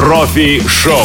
[0.00, 0.96] Профи-шоу.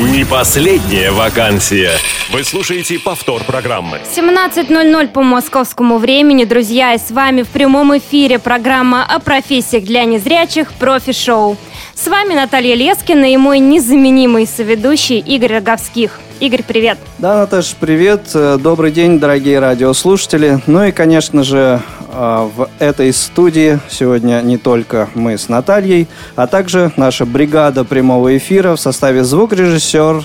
[0.00, 1.92] Не последняя вакансия.
[2.32, 4.00] Вы слушаете повтор программы.
[4.12, 10.04] 17.00 по московскому времени, друзья, и с вами в прямом эфире программа о профессиях для
[10.04, 11.56] незрячих «Профи-шоу».
[12.00, 16.20] С вами Наталья Лескина и мой незаменимый соведущий Игорь Роговских.
[16.38, 16.96] Игорь, привет.
[17.18, 18.20] Да, Наташа, привет.
[18.34, 20.60] Э, добрый день, дорогие радиослушатели.
[20.68, 21.82] Ну и, конечно же,
[22.12, 26.06] э, в этой студии сегодня не только мы с Натальей,
[26.36, 30.24] а также наша бригада прямого эфира в составе звукорежиссер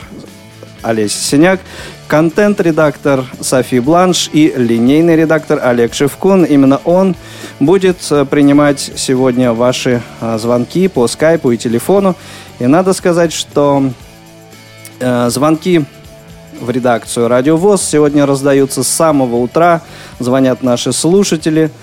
[0.83, 1.59] Олеся Синяк,
[2.07, 6.43] контент-редактор Софи Бланш и линейный редактор Олег Шевкун.
[6.43, 7.15] Именно он
[7.59, 12.15] будет э, принимать сегодня ваши э, звонки по скайпу и телефону.
[12.59, 13.91] И надо сказать, что
[14.99, 15.85] э, звонки
[16.59, 19.81] в редакцию Радио ВОЗ сегодня раздаются с самого утра.
[20.19, 21.71] Звонят наши слушатели–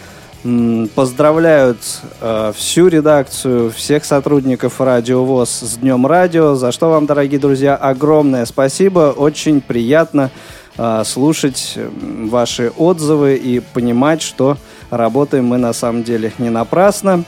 [0.94, 1.76] Поздравляют
[2.22, 7.76] э, всю редакцию, всех сотрудников Радио ВОЗ с Днем Радио, за что вам, дорогие друзья,
[7.76, 9.12] огромное спасибо.
[9.14, 10.30] Очень приятно
[10.78, 14.56] э, слушать ваши отзывы и понимать, что
[14.88, 17.24] работаем мы на самом деле не напрасно.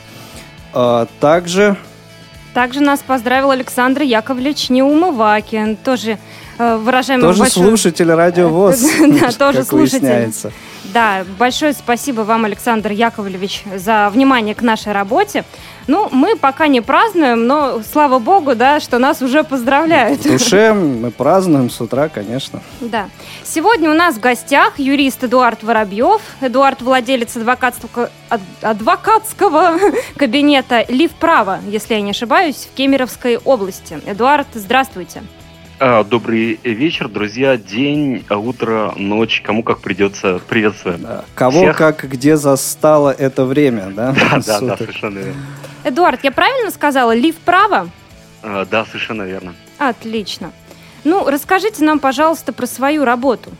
[0.73, 1.77] Э, также...
[2.55, 6.19] Также нас поздравил Александр Яковлевич Неумывакин, тоже
[6.83, 7.67] выражаем Тоже большое...
[7.67, 8.85] слушатель Радио ВОЗ,
[9.21, 10.33] Да, тоже слушатель.
[10.93, 15.45] Да, большое спасибо вам, Александр Яковлевич, за внимание к нашей работе.
[15.87, 20.21] Ну, мы пока не празднуем, но слава богу, да, что нас уже поздравляют.
[20.21, 22.61] В душе мы празднуем с утра, конечно.
[22.81, 23.09] Да.
[23.43, 26.21] Сегодня у нас в гостях юрист Эдуард Воробьев.
[26.41, 28.11] Эдуард владелец адвокатского,
[28.61, 29.79] адвокатского
[30.17, 34.01] кабинета «Лив Право», если я не ошибаюсь, в Кемеровской области.
[34.07, 35.23] Эдуард, здравствуйте.
[35.85, 37.57] А, добрый вечер, друзья.
[37.57, 40.41] День, утро, ночь, кому как придется.
[40.49, 41.03] Приветствуем.
[41.03, 41.25] Да.
[41.35, 41.77] Кого Всех.
[41.77, 44.15] как где застало это время, да?
[44.31, 45.43] Да, да, да, совершенно верно.
[45.83, 47.13] Эдуард, я правильно сказала?
[47.17, 47.89] Лив право?
[48.45, 49.57] А, да, совершенно верно.
[49.79, 50.53] Отлично.
[51.03, 53.51] Ну, расскажите нам, пожалуйста, про свою работу.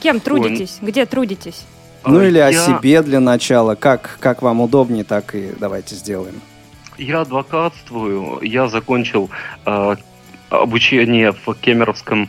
[0.00, 0.78] Кем трудитесь?
[0.80, 0.88] Ой.
[0.88, 1.66] Где трудитесь?
[2.06, 2.46] Ну или я...
[2.46, 3.74] о себе для начала.
[3.74, 6.40] Как, как вам удобнее, так и давайте сделаем.
[6.96, 8.38] Я адвокатствую.
[8.40, 9.28] Я закончил
[9.66, 9.96] э,
[10.50, 12.28] обучение в Кемеровском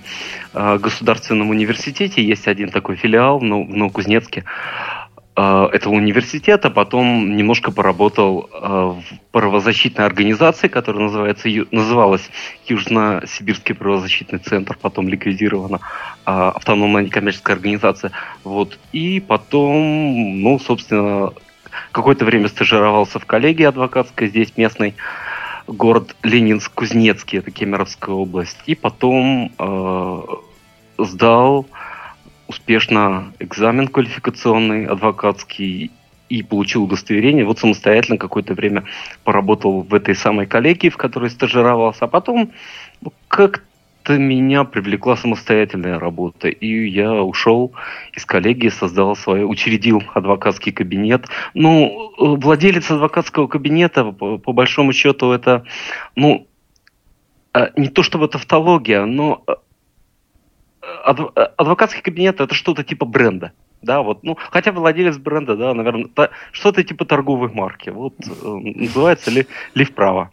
[0.53, 2.23] э, государственном университете.
[2.23, 4.45] Есть один такой филиал в Новокузнецке
[5.35, 6.69] э, этого университета.
[6.69, 12.29] Потом немножко поработал э, в правозащитной организации, которая называется, называлась
[12.67, 15.79] Южно-Сибирский правозащитный центр, потом ликвидирована
[16.23, 18.11] автономная некоммерческая организация.
[18.43, 18.77] Вот.
[18.91, 21.33] И потом, ну, собственно,
[21.91, 24.95] какое-то время стажировался в коллегии адвокатской здесь местной
[25.67, 28.57] город Ленинск-Кузнецкий, это Кемеровская область.
[28.65, 30.21] И потом э,
[30.97, 31.65] сдал
[32.47, 35.91] успешно экзамен квалификационный, адвокатский,
[36.31, 37.43] и получил удостоверение.
[37.43, 38.85] Вот самостоятельно какое-то время
[39.25, 42.05] поработал в этой самой коллегии, в которой стажировался.
[42.05, 42.51] А потом
[43.01, 43.63] ну, как
[44.09, 46.47] меня привлекла самостоятельная работа.
[46.47, 47.73] И я ушел
[48.13, 51.25] из коллегии, создал свой, учредил адвокатский кабинет.
[51.53, 55.65] Ну, э, владелец адвокатского кабинета, по, по большому счету, это,
[56.15, 56.47] ну,
[57.53, 59.53] э, не то чтобы тавтология, но э,
[61.57, 63.51] адвокатский кабинет это что-то типа бренда.
[63.81, 66.09] Да, вот, ну, хотя владелец бренда, да, наверное,
[66.51, 67.89] что-то типа торговой марки.
[67.89, 68.13] Вот
[68.43, 70.31] называется ли, ли вправо.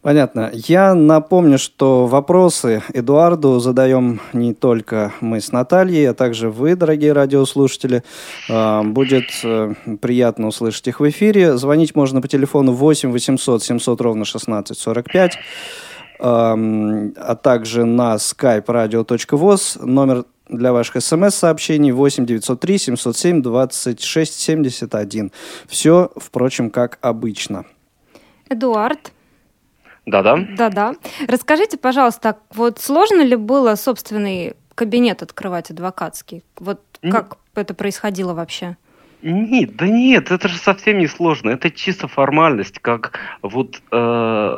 [0.00, 0.50] Понятно.
[0.52, 7.12] Я напомню, что вопросы Эдуарду задаем не только мы с Натальей, а также вы, дорогие
[7.12, 8.04] радиослушатели.
[8.48, 11.56] А, будет э, приятно услышать их в эфире.
[11.56, 15.38] Звонить можно по телефону 8 800 700 ровно 16 45,
[16.20, 19.84] а также на skype radio.voz.
[19.84, 25.32] Номер для ваших смс-сообщений 8 903 707 26 71.
[25.66, 27.64] Все, впрочем, как обычно.
[28.48, 29.12] Эдуард,
[30.10, 30.38] да-да.
[30.56, 30.94] Да-да.
[31.26, 36.44] Расскажите, пожалуйста, вот сложно ли было собственный кабинет открывать адвокатский?
[36.58, 38.76] Вот как это происходило вообще?
[39.22, 41.50] Нет, да нет, это же совсем не сложно.
[41.50, 44.56] Это чисто формальность, как вот э,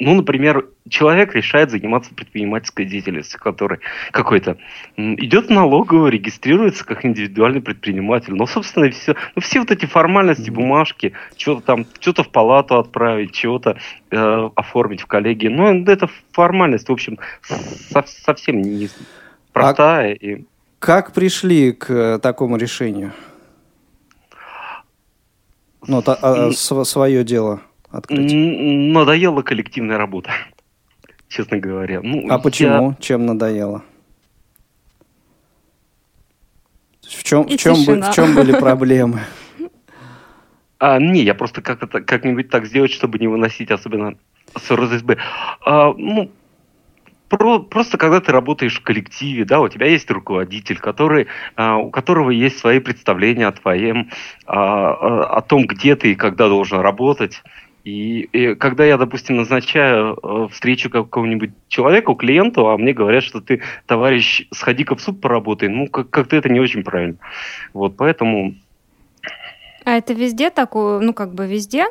[0.00, 3.80] ну, например, человек решает заниматься предпринимательской деятельностью, который
[4.12, 4.56] какой-то
[4.96, 8.34] идет в налоговую, регистрируется как индивидуальный предприниматель.
[8.34, 9.16] Но, собственно, и все.
[9.34, 13.76] Ну, все вот эти формальности, бумажки, что-то там, что-то в палату отправить, чего-то
[14.10, 15.48] э, оформить в коллегии.
[15.48, 18.88] Ну, это формальность, в общем, со- совсем не
[19.52, 20.12] простая.
[20.12, 20.44] А и...
[20.78, 23.12] Как пришли к э, такому решению?
[25.86, 28.32] Ну, та, а, свое дело открыть?
[28.32, 30.30] Надоела коллективная работа,
[31.28, 32.00] честно говоря.
[32.02, 32.38] Ну, а я...
[32.38, 32.96] почему?
[33.00, 33.82] Чем надоело?
[37.02, 39.20] В чем, в чем, в чем были проблемы?
[40.78, 44.16] А, не, я просто как-то как-нибудь так сделать, чтобы не выносить особенно
[44.56, 45.16] С РСБ.
[45.64, 46.30] А, ну,
[47.28, 51.26] про, просто когда ты работаешь в коллективе, да, у тебя есть руководитель, который,
[51.56, 54.10] а, у которого есть свои представления о твоем,
[54.46, 57.42] а, а, о том, где ты и когда должен работать.
[57.84, 63.40] И, и когда я, допустим, назначаю э, встречу какого-нибудь человека, клиенту, а мне говорят, что
[63.40, 67.16] ты, товарищ, сходи-ка в суд поработай, ну, как- как-то это не очень правильно.
[67.72, 68.54] Вот, поэтому...
[69.84, 71.86] А это везде такое, ну, как бы везде?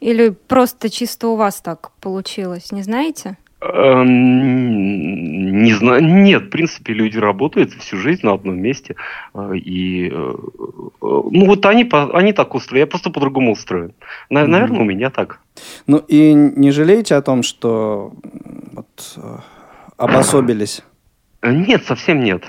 [0.00, 3.36] Или просто чисто у вас так получилось, не знаете?
[3.60, 8.96] Эм, не знаю, нет, в принципе, люди работают всю жизнь на одном месте,
[9.34, 13.92] э, и, э, э, ну, вот они, они так устроены, я просто по-другому устроен.
[14.30, 15.40] Наверное, у меня так.
[15.86, 18.12] Ну и не жалеете о том, что
[18.72, 19.18] вот,
[19.96, 20.82] обособились?
[21.42, 22.44] Нет, совсем нет.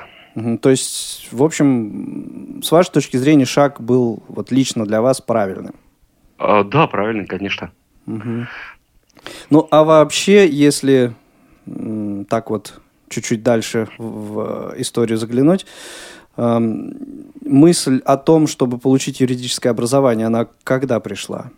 [0.61, 5.75] То есть, в общем, с вашей точки зрения, шаг был вот лично для вас правильным.
[6.39, 7.71] А, Да, правильно, конечно.
[8.05, 8.47] Мгм.
[9.49, 11.13] Ну, а вообще, если
[12.29, 12.81] так вот
[13.13, 15.65] чуть-чуть дальше в, в историю заглянуть,
[16.37, 16.93] эм,
[17.45, 21.51] мысль о том, чтобы получить юридическое образование, она когда пришла?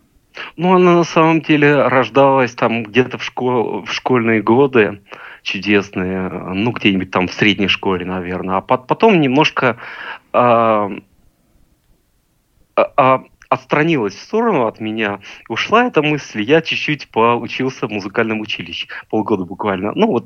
[0.57, 3.85] Ну, она на самом деле рождалась там где-то в, школ...
[3.85, 5.01] в школьные годы
[5.43, 8.57] чудесные, ну, где-нибудь там в средней школе, наверное.
[8.57, 9.77] А по- потом немножко
[10.33, 10.89] а-
[12.75, 15.19] а, отстранилась в сторону от меня,
[15.49, 19.93] ушла эта мысль, я чуть-чуть поучился в музыкальном училище, полгода буквально.
[19.95, 20.25] Ну, вот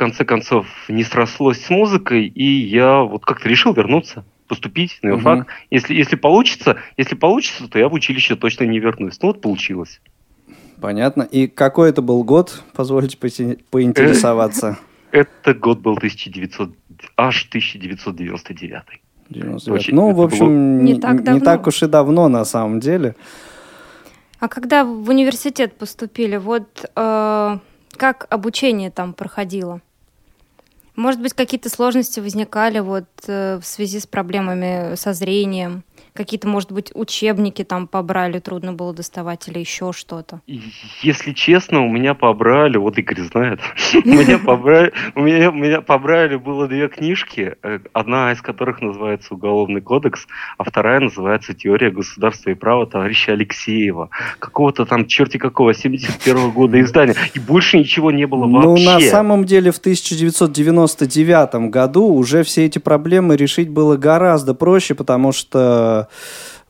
[0.00, 5.46] конце концов не срослось с музыкой, и я вот как-то решил вернуться поступить на юрфак.
[5.70, 9.18] Если, если получится, если получится, то я в училище точно не вернусь.
[9.20, 10.00] Ну вот получилось.
[10.80, 11.22] Понятно.
[11.22, 13.18] И какой это был год, позвольте
[13.70, 14.78] поинтересоваться?
[15.12, 16.70] Это год был 1900,
[17.16, 18.82] аж 1999.
[19.28, 19.68] 99.
[19.68, 22.78] Очень- Ну, в было общем, не не, так не так уж и давно на самом
[22.80, 23.14] деле.
[24.38, 27.58] А когда в университет поступили, вот э,
[27.96, 29.80] как обучение там проходило?
[30.96, 35.84] Может быть, какие-то сложности возникали вот э, в связи с проблемами со зрением?
[36.12, 40.40] Какие-то, может быть, учебники там побрали, трудно было доставать или еще что-то?
[41.02, 43.60] Если честно, у меня побрали, вот Игорь знает,
[43.94, 48.80] у меня побрали, у меня, у меня побрали было две книжки, э, одна из которых
[48.80, 50.26] называется «Уголовный кодекс»,
[50.58, 54.10] а вторая называется «Теория государства и права» товарища Алексеева.
[54.38, 57.14] Какого-то там черти какого, 71 года издания.
[57.34, 58.90] И больше ничего не было Ну, вообще.
[58.90, 65.32] на самом деле, в 1999 году уже все эти проблемы решить было гораздо проще, потому
[65.32, 65.99] что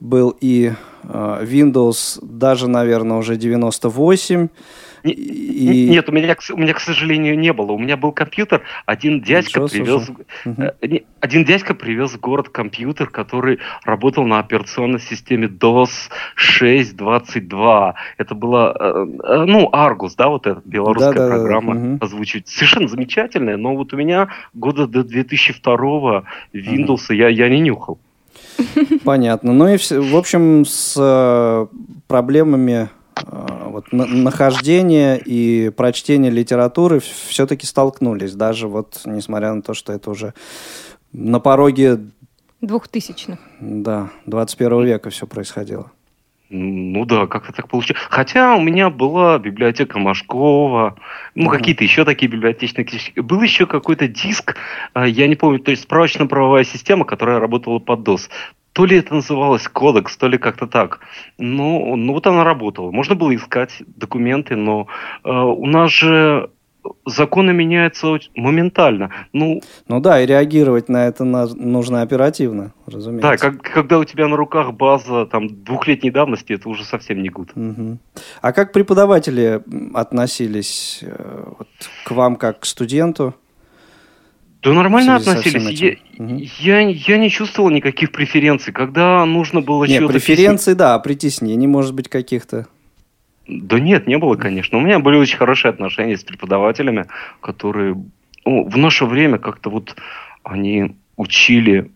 [0.00, 0.72] был и
[1.04, 4.48] э, Windows, даже, наверное, уже 98.
[5.04, 5.88] Не- и...
[5.88, 7.72] Нет, у меня, у меня, к сожалению, не было.
[7.72, 10.10] У меня был компьютер, один дядька Ничего привез...
[10.82, 17.94] Не, Один дядька привез в город компьютер, который работал на операционной системе DOS 6.22.
[18.18, 21.98] Это была, э, ну, Argus, да, вот эта белорусская Да-да-да, программа мгм.
[22.00, 22.48] озвучивать.
[22.48, 27.98] Совершенно замечательная, но вот у меня года до 2002 Windows я, я не нюхал.
[29.04, 29.52] Понятно.
[29.52, 31.66] Ну и, все, в общем, с э,
[32.06, 38.34] проблемами э, вот, на- нахождения и прочтения литературы все-таки столкнулись.
[38.34, 40.34] Даже вот, несмотря на то, что это уже
[41.12, 42.00] на пороге
[42.60, 43.38] Двухтысячных.
[43.60, 45.90] да, 21 века все происходило.
[46.52, 48.02] Ну да, как-то так получилось.
[48.10, 50.96] Хотя у меня была библиотека Машкова,
[51.36, 51.52] ну Мгм.
[51.52, 53.20] какие-то еще такие библиотечные книжки.
[53.20, 54.56] Был еще какой-то диск,
[54.92, 58.28] а, я не помню, то есть справочно-правовая система, которая работала под DOS.
[58.72, 61.00] То ли это называлось кодекс, то ли как-то так.
[61.38, 62.90] Ну, ну вот она работала.
[62.90, 64.88] Можно было искать документы, но
[65.24, 66.50] э, у нас же
[67.06, 69.10] законы меняются моментально.
[69.32, 73.28] Ну, Ну да, и реагировать на это нужно оперативно, разумеется.
[73.30, 77.28] да, как- когда у тебя на руках база там двухлетней давности, это уже совсем не
[77.28, 77.50] гуд.
[77.54, 77.98] Мгм.
[78.40, 79.60] А как преподаватели
[79.94, 81.68] относились э, вот,
[82.04, 83.34] к вам как к студенту?
[84.62, 85.80] Да нормально относились.
[85.80, 85.98] этим.
[86.18, 86.36] Мгм.
[86.36, 88.72] Я, я, я не чувствовал никаких преференций.
[88.74, 92.66] Когда нужно было Нет, преференции, да, а притеснений, может быть, каких-то.
[93.50, 94.78] Да нет, не было, конечно.
[94.78, 97.06] У меня были очень хорошие отношения с преподавателями,
[97.40, 97.96] которые
[98.44, 99.96] ну, в наше время как-то вот
[100.42, 101.90] они учили,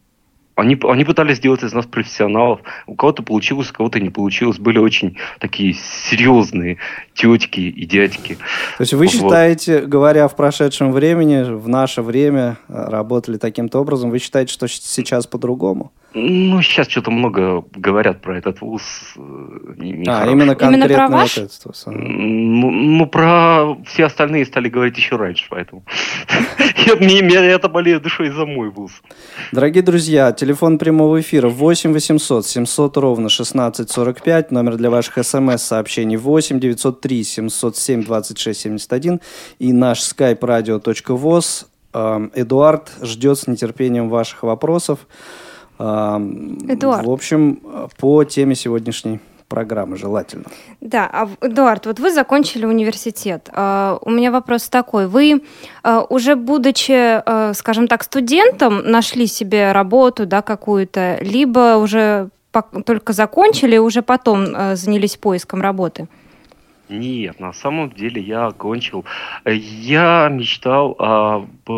[0.57, 2.61] они, они пытались сделать из нас профессионалов.
[2.87, 4.59] У кого-то получилось, у кого-то не получилось.
[4.59, 6.79] Были очень такие серьезные
[7.15, 8.35] тетки и дядьки.
[8.77, 9.13] То есть вы Вот.
[9.13, 14.69] считаете, говоря в прошедшем времени, в наше время э, работали таким-то образом, вы считаете, что
[14.69, 15.93] сейчас по-другому?
[16.17, 18.83] Ну, сейчас что-то много говорят про этот вуз.
[19.17, 19.21] Э,
[20.07, 21.39] а, именно конкретно именно про ваш?
[21.39, 21.85] этот вуз.
[21.87, 25.85] Ну, ну, про все остальные стали говорить еще раньше, поэтому.
[26.87, 28.93] Я это болею душой за мой вуз.
[29.51, 36.61] Дорогие друзья, телефон прямого эфира 8 800 700 ровно 1645, номер для ваших смс-сообщений 8
[36.61, 39.21] 903 707 26 71
[39.59, 41.67] и наш skype radio.voz.
[41.93, 45.01] Эм, Эдуард ждет с нетерпением ваших вопросов.
[45.79, 47.07] Эдуард.
[47.07, 47.61] В общем,
[47.99, 50.45] по теме сегодняшней программы желательно.
[50.81, 53.49] Да, а, Эдуард, вот вы закончили университет.
[53.53, 55.07] А, у меня вопрос такой.
[55.07, 55.43] Вы
[55.83, 57.23] а, уже будучи,
[57.55, 62.31] скажем так, студентом, нашли себе работу, да, какую-то, либо уже
[62.85, 66.09] только закончили уже потом занялись поиском работы?
[66.99, 69.05] Нет, на самом деле я окончил.
[69.45, 71.71] Я мечтал об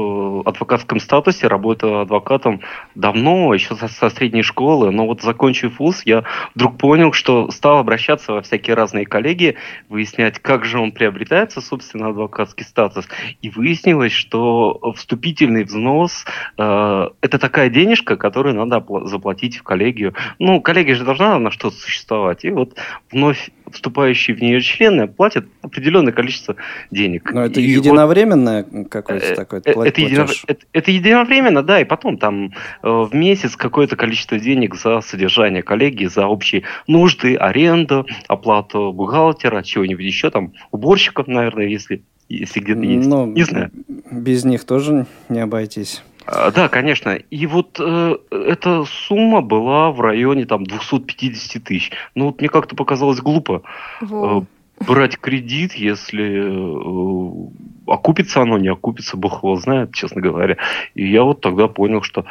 [0.47, 2.61] адвокатском статусе, работаю адвокатом
[2.95, 7.79] давно, еще со, со средней школы, но вот закончив вуз, я вдруг понял, что стал
[7.79, 9.57] обращаться во всякие разные коллегии,
[9.89, 13.09] выяснять, как же он приобретается, собственно, адвокатский статус.
[13.41, 16.27] И выяснилось, что вступительный взнос
[16.59, 20.15] э, это такая денежка, которую надо заплатить в коллегию.
[20.39, 22.45] Ну, коллегия же должна на что-то существовать.
[22.45, 22.77] И вот
[23.11, 26.57] вновь вступающие в нее члены платят определенное количество
[26.91, 27.33] денег.
[27.33, 31.81] Но это и единовременное вот, какое-то э, такое это, это, едино, это, это единовременно, да,
[31.81, 32.51] и потом там э,
[32.83, 40.05] в месяц какое-то количество денег за содержание коллеги, за общие нужды, аренду, оплату бухгалтера, чего-нибудь
[40.05, 43.09] еще, там, уборщиков, наверное, если, если где-то есть.
[43.09, 43.71] Ну, не знаю.
[44.11, 46.03] Без них тоже не обойтись.
[46.27, 47.11] А, да, конечно.
[47.11, 51.93] И вот э, эта сумма была в районе там 250 тысяч.
[52.15, 53.63] Ну вот мне как-то показалось глупо
[54.03, 54.41] э,
[54.81, 57.51] брать кредит, если э,
[57.87, 60.57] окупится оно, не окупится, бог его знает, честно говоря.
[60.95, 62.25] И я вот тогда понял, что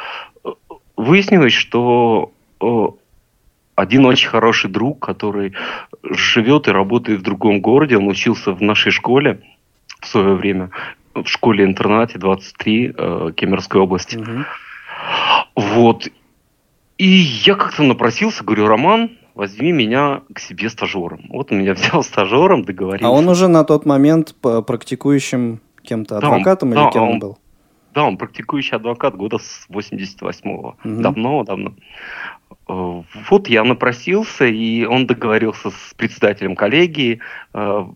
[0.44, 0.50] э,
[0.96, 2.86] выяснилось, что э,
[3.74, 5.52] один очень хороший друг, который
[6.02, 9.40] живет и работает в другом городе, он учился в нашей школе
[10.00, 10.70] в свое время,
[11.14, 14.16] в школе-интернате 23 э, Кемеровской области.
[14.16, 14.44] Угу.
[15.56, 16.08] Вот.
[16.98, 21.26] И я как-то напросился, говорю, Роман, возьми меня к себе стажером.
[21.28, 23.06] Вот он меня взял стажером, договорился.
[23.06, 27.18] А он уже на тот момент практикующим кем-то адвокатом да, или да, кем он, он
[27.20, 27.38] был?
[27.94, 30.76] Да, он практикующий адвокат года с 88-го.
[30.84, 31.00] Угу.
[31.00, 31.74] Давно, давно.
[32.68, 37.20] Э, вот я напросился, и он договорился с председателем коллегии.
[37.54, 37.86] Э,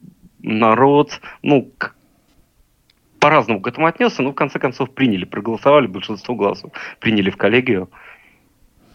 [0.43, 1.71] народ, ну,
[3.19, 7.91] по-разному к этому отнесся, но в конце концов приняли, проголосовали, большинство голосов приняли в коллегию.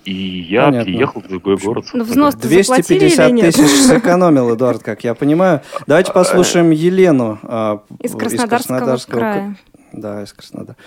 [0.05, 0.85] И я Понятно.
[0.85, 1.85] переехал в другой город.
[1.93, 5.61] Ну, взнос 250 тысяч сэкономил, Эдуард, как я понимаю.
[5.87, 9.55] Давайте послушаем Елену а, из Краснодарского, из Краснодарского края.
[9.91, 10.77] Да, из Краснодара.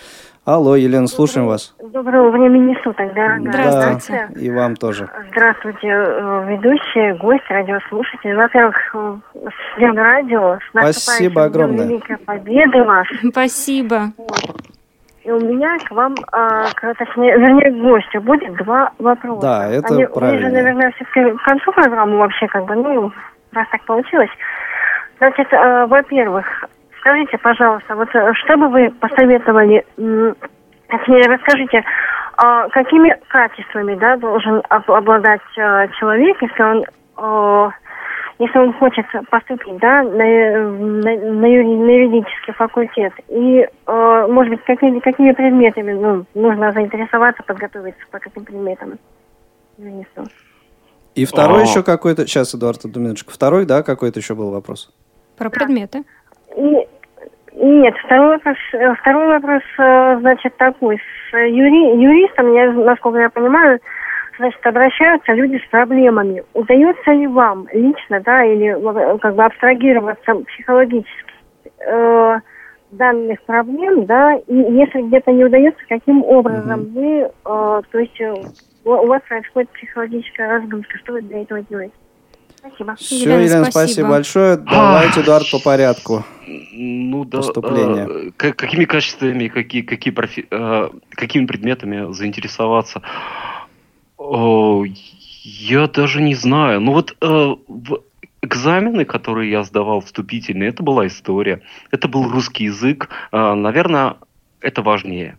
[0.44, 1.75] Алло, Елена, слушаем вас.
[1.78, 3.52] Доброго времени суток, дорогая.
[3.52, 4.28] Здравствуйте.
[4.30, 5.10] Да, и вам тоже.
[5.32, 8.32] Здравствуйте, э, ведущие, гость, радиослушатели.
[8.32, 10.58] Во-первых, э, с Днем Радио.
[10.72, 11.87] С Спасибо огромное.
[11.87, 13.06] Великой Победы вас.
[13.30, 14.12] Спасибо.
[15.28, 19.42] И у меня к вам, а, к, точнее, вернее, к гостю будет два вопроса.
[19.42, 20.47] Да, это Они, правильно.
[20.47, 23.12] Они же, наверное, все-таки к концу программы вообще, как бы, ну,
[23.52, 24.30] раз так получилось.
[25.18, 26.47] Значит, э, во-первых,
[27.00, 29.85] Скажите, пожалуйста, вот э, что бы вы посоветовали,
[30.88, 31.82] точнее, расскажите,
[32.37, 36.85] а, какими качествами да, должен обладать э, человек, если он
[37.16, 37.70] э,
[38.38, 45.00] если он хочет поступить да, на, на, на, юридический факультет, и, э, может быть, какими,
[45.00, 48.99] какими предметами ну, нужно заинтересоваться, подготовиться по каким предметам
[51.14, 51.64] И второй а.
[51.64, 52.26] еще какой-то...
[52.26, 53.33] Сейчас, Эдуард, одну минуточку.
[53.33, 54.95] Второй, да, какой-то еще был вопрос?
[55.37, 56.04] Про предметы.
[56.57, 56.88] И,
[57.54, 60.99] нет, второй вопрос, э, второй вопрос, э, значит, такой.
[61.30, 63.80] С юри, юристом, я, насколько я понимаю,
[64.38, 66.42] значит, обращаются люди с проблемами.
[66.54, 71.33] Удается ли вам лично, да, или э, как бы абстрагироваться психологически
[71.80, 72.38] э,
[72.90, 76.92] данных проблем, да, и если где-то не удается, каким образом mm-hmm.
[76.92, 78.21] вы, э, то есть
[78.85, 81.95] у, у вас происходит психологическая разгрузка, что вы для этого делаете?
[82.59, 82.97] Спасибо.
[82.97, 83.71] Все, Елена, Елена спасибо.
[83.71, 84.57] спасибо большое.
[84.57, 86.25] Давайте, Эдуард, по порядку.
[86.73, 87.38] Ну да.
[87.38, 88.33] Поступление.
[88.38, 93.02] Э, какими качествами, какие, какие профи, э, какими предметами заинтересоваться?
[94.18, 94.82] Э,
[95.44, 96.80] я даже не знаю.
[96.80, 98.02] Ну вот э, в
[98.42, 103.08] экзамены, которые я сдавал вступительные, это была история, это был русский язык.
[103.32, 104.16] Э, наверное,
[104.60, 105.38] это важнее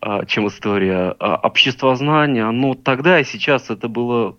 [0.00, 1.14] э, чем история.
[1.18, 4.36] А обществознание, ну тогда и сейчас это было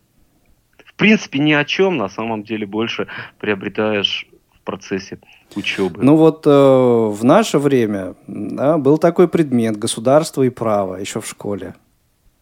[0.98, 3.08] принципе, ни о чем на самом деле больше
[3.40, 5.20] приобретаешь в процессе
[5.56, 6.04] учебы.
[6.04, 11.28] Ну вот э, в наше время да, был такой предмет государство и право еще в
[11.28, 11.76] школе.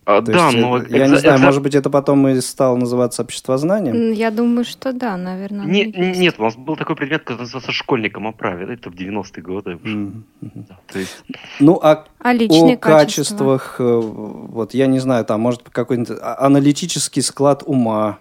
[0.05, 0.77] А, То да, есть, но...
[0.77, 1.13] Я экза...
[1.13, 1.45] не знаю, экза...
[1.45, 4.11] может быть, это потом и стало называться обществознанием?
[4.11, 5.65] Я думаю, что да, наверное.
[5.65, 8.71] Не, нет, у нас был такой предмет, который назывался школьником о праве.
[8.71, 9.71] Это в 90-е годы.
[9.71, 10.21] Mm-hmm.
[10.41, 11.17] Да, то есть...
[11.59, 17.23] Ну, а, а о качествах, э, вот я не знаю, там, может, какой-нибудь а, аналитический
[17.23, 18.19] склад ума,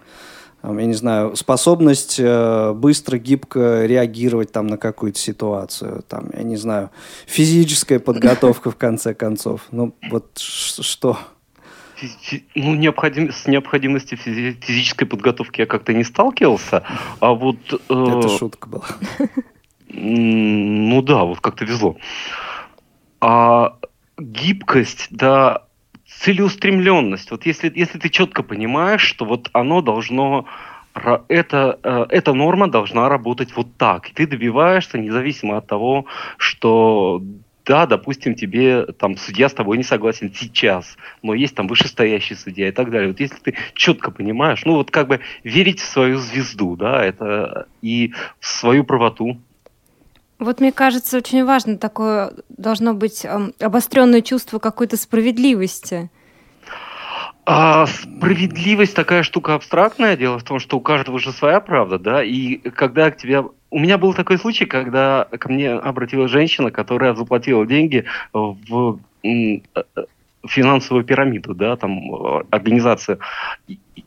[0.63, 6.57] я не знаю, способность э, быстро, гибко реагировать там на какую-то ситуацию, там, я не
[6.57, 6.89] знаю,
[7.27, 9.67] физическая подготовка в конце концов.
[9.69, 11.19] Ну, вот что?
[12.55, 16.83] Ну, необходим, с необходимостью физи- физической подготовки я как-то не сталкивался,
[17.19, 17.57] а вот...
[17.89, 18.85] Э, Это шутка была.
[19.89, 21.97] Ну да, вот как-то везло.
[23.21, 23.77] А
[24.17, 25.63] гибкость, да,
[26.07, 27.31] целеустремленность.
[27.31, 30.45] Вот если, если ты четко понимаешь, что вот оно должно
[31.27, 34.09] это, э, эта норма должна работать вот так.
[34.09, 36.05] И ты добиваешься, независимо от того,
[36.37, 37.21] что
[37.65, 42.69] да, допустим, тебе там судья с тобой не согласен сейчас, но есть там вышестоящий судья
[42.69, 43.09] и так далее.
[43.09, 47.67] Вот если ты четко понимаешь, ну вот как бы верить в свою звезду, да, это
[47.81, 49.37] и в свою правоту.
[50.37, 56.09] Вот мне кажется, очень важно такое должно быть э, обостренное чувство какой-то справедливости.
[57.45, 60.17] А справедливость такая штука абстрактная.
[60.17, 63.43] Дело в том, что у каждого же своя правда, да, и когда к тебе...
[63.69, 69.59] У меня был такой случай, когда ко мне обратилась женщина, которая заплатила деньги в э,
[70.47, 71.99] финансовую пирамиду, да, там,
[72.49, 73.19] организация.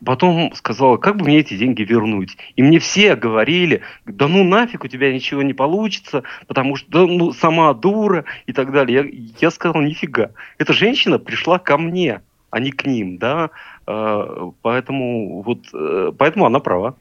[0.04, 2.36] Потом сказала, как бы мне эти деньги вернуть.
[2.56, 7.06] И мне все говорили, да ну нафиг, у тебя ничего не получится, потому что да,
[7.06, 9.02] ну, сама дура и так далее.
[9.02, 10.30] Я, я сказал, нифига.
[10.56, 13.50] Эта женщина пришла ко мне а не к ним, да,
[13.86, 16.94] э, поэтому вот, э, поэтому она права.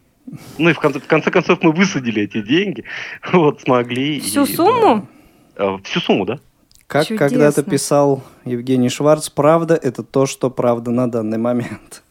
[0.57, 2.83] Ну и в конце, в конце концов мы высадили эти деньги,
[3.33, 4.19] вот смогли.
[4.19, 5.07] Всю и, сумму?
[5.55, 6.39] Да, всю сумму, да.
[6.87, 12.01] Как когда-то писал Евгений Шварц, правда– это то, что правда на данный момент.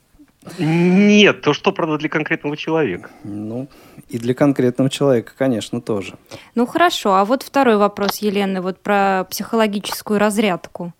[0.58, 3.10] Нет, то, что правда для конкретного человека.
[3.24, 3.68] Ну,
[4.08, 6.14] и для конкретного человека, конечно, тоже.
[6.54, 7.14] Ну, хорошо.
[7.14, 10.92] А вот второй вопрос, Елены, вот про психологическую разрядку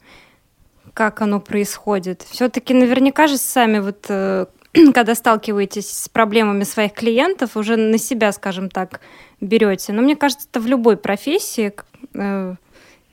[0.96, 2.22] как оно происходит.
[2.22, 4.46] Все-таки наверняка же сами вот э,
[4.94, 9.02] когда сталкиваетесь с проблемами своих клиентов, уже на себя, скажем так,
[9.42, 9.92] берете.
[9.92, 11.74] Но мне кажется, это в любой профессии
[12.14, 12.54] э,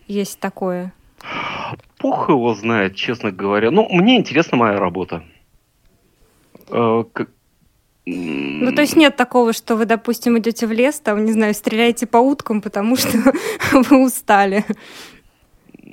[0.07, 0.93] есть такое.
[1.97, 3.69] Пух его знает, честно говоря.
[3.69, 5.25] Ну, мне интересна моя работа.
[6.69, 7.31] Э, как...
[8.05, 12.07] Ну, то есть нет такого, что вы, допустим, идете в лес, там, не знаю, стреляете
[12.07, 13.17] по уткам, потому что
[13.73, 14.63] вы устали.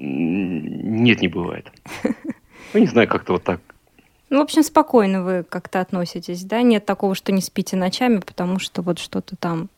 [0.02, 1.70] Нет, не бывает.
[2.72, 3.60] Ну, не знаю, как-то вот так.
[4.30, 6.62] Ну, в общем, спокойно вы как-то относитесь, да?
[6.62, 9.68] Нет такого, что не спите ночами, потому что вот что-то там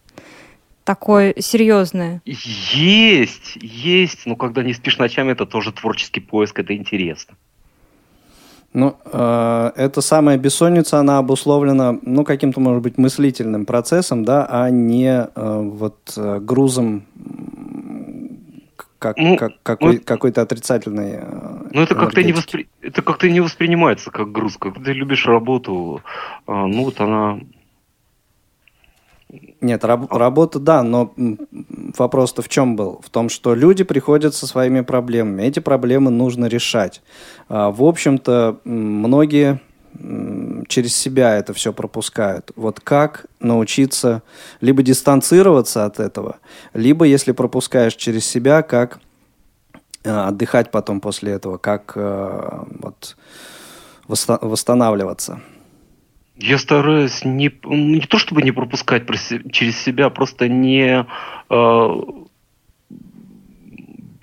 [0.85, 2.21] такое серьезное.
[2.25, 4.27] Есть, есть.
[4.27, 7.35] Но когда не спишь ночами, это тоже творческий поиск, это интересно.
[8.75, 14.71] Ну, э, эта самая бессонница, она обусловлена, ну, каким-то, может быть, мыслительным процессом, да, а
[14.71, 17.05] не э, вот э, грузом
[19.03, 21.15] как, ну, как какой, ну, какой-то отрицательный.
[21.17, 22.69] Э, ну это как-то не воспри...
[22.81, 24.57] это как-то не воспринимается как груз.
[24.57, 26.03] Когда ты любишь работу,
[26.47, 27.41] а, ну вот она.
[29.61, 31.13] Нет, раб- работа, да, но
[31.99, 33.01] вопрос-то в чем был?
[33.05, 35.43] В том, что люди приходят со своими проблемами.
[35.43, 37.03] Эти проблемы нужно решать.
[37.49, 39.61] А, в общем-то, многие
[40.69, 42.51] через себя это все пропускают.
[42.57, 44.23] Вот как научиться
[44.61, 46.37] либо дистанцироваться от этого,
[46.75, 49.01] либо, если пропускаешь через себя, как
[50.05, 53.17] э, отдыхать потом после этого, как э, вот,
[54.07, 55.41] восстанавливаться.
[56.37, 59.05] Я стараюсь не, не то чтобы не пропускать
[59.53, 61.07] через себя, просто не
[61.51, 62.03] э,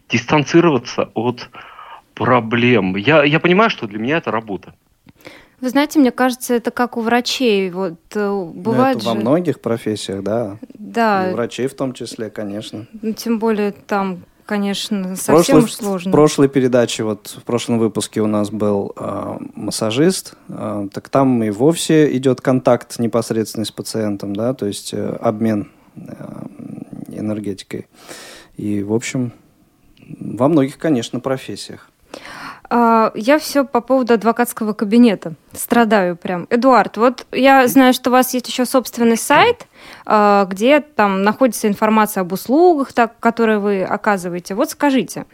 [0.10, 1.50] дистанцироваться от
[2.16, 2.96] проблем.
[2.98, 4.74] Я, я понимаю, что для меня это работа.
[5.62, 7.70] Вы знаете, мне кажется, это как у врачей.
[7.70, 9.10] Вот э, бывает ну, это же...
[9.10, 10.58] во многих профессиях, да.
[10.74, 11.28] Да.
[11.28, 12.88] И у врачей в том числе, конечно.
[13.02, 16.12] Ну, тем более там, конечно, совсем прошлой, уж сложно.
[16.12, 21.44] В прошлой передаче, вот в прошлом выпуске у нас был э, массажист, э, так там
[21.44, 26.46] и вовсе идет контакт непосредственный с пациентом, да, то есть э, обмен э,
[27.10, 27.88] энергетикой.
[28.56, 29.34] И, в общем,
[30.20, 31.90] во многих, конечно, профессиях.
[32.70, 35.34] А, я все по поводу адвокатского кабинета.
[35.54, 36.46] Страдаю прям.
[36.52, 39.68] Эдуард, вот я знаю, что у вас есть еще собственный сайт,
[40.06, 44.54] а, где там находится информация об услугах, так, которые вы оказываете.
[44.54, 45.26] Вот скажите,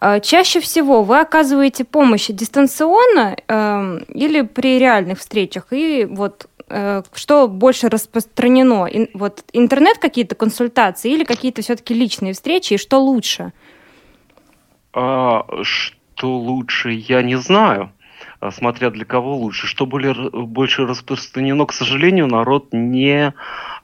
[0.00, 3.36] а, чаще всего вы оказываете помощь дистанционно
[4.08, 5.66] или при реальных встречах?
[5.70, 8.88] И вот э, что больше распространено?
[9.14, 12.74] Вот интернет какие-то консультации или какие-то все-таки личные встречи?
[12.74, 13.52] И что лучше?
[14.92, 17.92] А, что лучше, я не знаю.
[18.40, 19.66] а, смотря для кого лучше.
[19.66, 23.34] Что более, больше распространено, к сожалению, народ не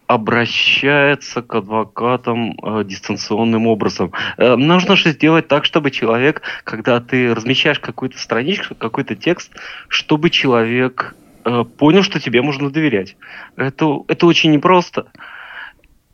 [0.07, 4.13] обращается к адвокатам э, дистанционным образом.
[4.37, 9.53] Э, нужно же сделать так, чтобы человек, когда ты размещаешь какую-то страничку, какой-то текст,
[9.89, 13.17] чтобы человек э, понял, что тебе можно доверять.
[13.57, 15.07] Это, это очень непросто.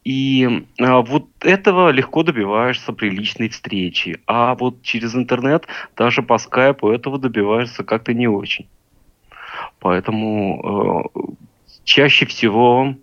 [0.05, 4.21] И а, вот этого легко добиваешься при личной встрече.
[4.27, 8.67] А вот через интернет, даже по скайпу, этого добиваешься как-то не очень.
[9.79, 11.33] Поэтому э,
[11.85, 12.95] чаще всего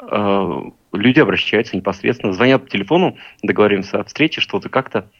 [0.00, 5.10] э, люди обращаются непосредственно, звонят по телефону, договоримся о встрече, что-то как-то.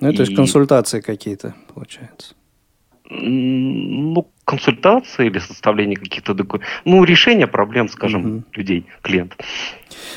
[0.00, 0.26] Ну, это и...
[0.26, 2.34] же консультации какие-то, получается.
[3.08, 6.68] Ну, консультации или составление каких-то документов.
[6.84, 8.44] Ну, решение проблем, скажем, угу.
[8.54, 9.38] людей, клиентов.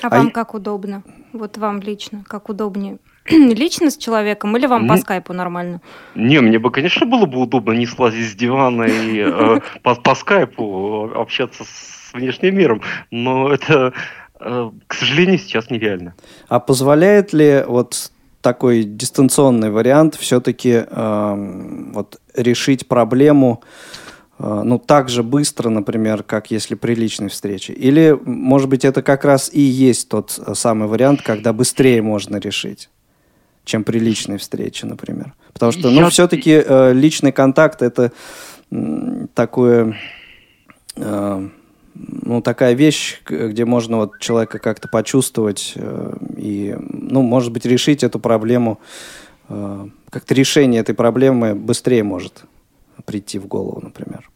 [0.01, 1.03] А, а вам как удобно?
[1.33, 2.97] Вот вам лично, как удобнее?
[3.29, 5.81] лично с человеком или вам по скайпу нормально?
[6.15, 9.59] Не, мне бы, конечно, было бы удобно не слазить с дивана и э,
[10.03, 13.93] по скайпу общаться с внешним миром, но это,
[14.39, 16.15] э, к сожалению, сейчас нереально.
[16.49, 23.93] А позволяет ли вот такой дистанционный вариант все-таки э, вот решить проблему э,
[24.39, 27.73] ну, так же быстро, например, как если при личной встрече?
[27.73, 32.89] Или, может быть, это как раз и есть тот самый вариант, когда быстрее можно решить,
[33.63, 35.33] чем при личной встрече, например?
[35.53, 38.11] Потому что, ну, все-таки э, личный контакт– это
[38.71, 39.95] э, такое...
[40.95, 41.47] Э,
[41.95, 48.03] ну, такая вещь, где можно вот человека как-то почувствовать э, и, ну, может быть, решить
[48.03, 48.79] эту проблему,
[49.49, 52.45] э, как-то решение этой проблемы быстрее может
[53.05, 54.29] прийти в голову, например.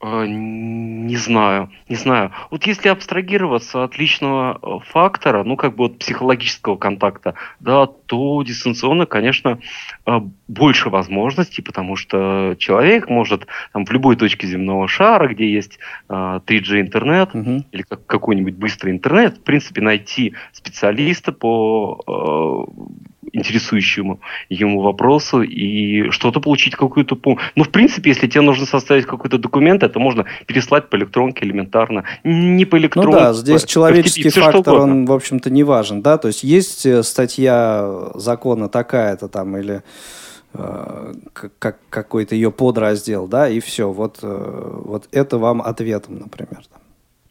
[0.00, 2.32] Э, не знаю, не знаю.
[2.50, 8.42] Вот если абстрагироваться от личного э, фактора, ну как бы от психологического контакта, да, то
[8.44, 9.58] дистанционно, конечно,
[10.06, 15.78] э, больше возможностей, потому что человек может там, в любой точке земного шара, где есть
[16.08, 17.64] 3G интернет угу.
[17.72, 22.68] или как, какой-нибудь быстрый интернет, в принципе, найти специалиста по
[23.32, 27.42] интересующему ему вопросу и что-то получить какую-то помощь.
[27.56, 32.04] Ну, в принципе, если тебе нужно составить какой-то документ, это можно переслать по электронке элементарно.
[32.24, 33.10] Не по электронке.
[33.10, 36.86] Ну да, здесь человеческий FTP, фактор, он, в общем-то, не важен, да, то есть есть
[36.86, 39.82] э, статья закона такая-то там или
[40.54, 41.12] э,
[41.58, 46.62] как какой-то ее подраздел, да, и все, вот, э, вот это вам ответом, например.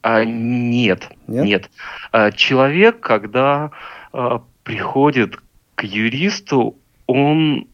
[0.01, 1.69] А, нет, нет, нет.
[2.11, 3.71] А, человек, когда
[4.13, 5.39] а, приходит
[5.77, 7.67] к юристу, он,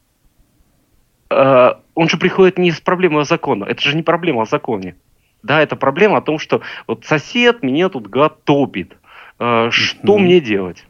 [1.30, 3.64] э, он же приходит не с проблемой закона.
[3.64, 4.94] Это же не проблема о законе.
[5.42, 8.96] Да, это проблема о том, что вот сосед меня тут гад топит.
[9.40, 10.20] Э, что mm-hmm.
[10.20, 10.84] мне делать?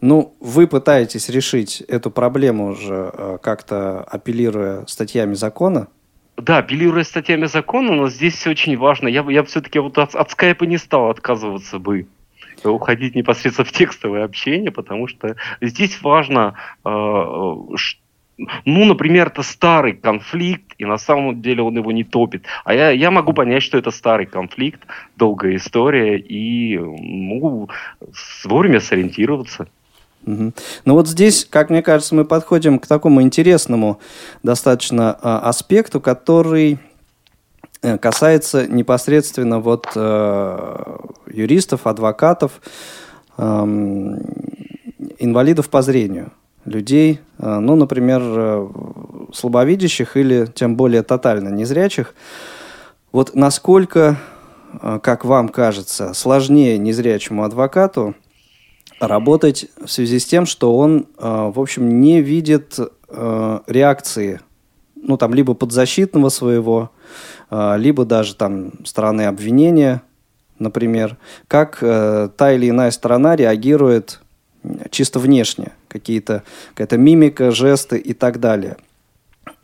[0.00, 5.88] Ну, вы пытаетесь решить эту проблему уже э, как-то апеллируя статьями закона?
[6.38, 9.08] Да, апеллируя статьями закона, но здесь очень важно.
[9.08, 12.06] Я, я все-таки вот от, от скайпа не стал отказываться бы
[12.64, 20.74] уходить непосредственно в текстовое общение, потому что здесь важно, э, ну, например, это старый конфликт,
[20.78, 22.44] и на самом деле он его не топит.
[22.64, 24.80] А я, я могу понять, что это старый конфликт,
[25.16, 27.68] долгая история, и ну,
[28.44, 29.68] вовремя сориентироваться.
[30.26, 30.52] Угу.
[30.84, 34.00] Ну вот здесь, как мне кажется, мы подходим к такому интересному
[34.42, 36.95] достаточно а, аспекту, который Э,
[38.00, 42.60] касается непосредственно вот э, юристов, адвокатов,
[43.38, 43.42] э,
[45.18, 46.32] инвалидов по зрению,
[46.64, 48.68] людей, э, ну, например, э,
[49.32, 52.14] слабовидящих или тем более тотально незрячих.
[53.12, 54.16] Вот насколько,
[54.80, 58.14] э, как вам кажется, сложнее незрячему адвокату
[59.00, 64.40] работать в связи с тем, что он, э, в общем, не видит э, реакции,
[65.06, 66.90] ну, там, либо подзащитного своего,
[67.50, 70.02] а, либо даже там стороны обвинения,
[70.58, 71.16] например,
[71.48, 74.20] как э, та или иная сторона реагирует
[74.90, 78.78] чисто внешне, какие-то, какая-то мимика, жесты и так далее.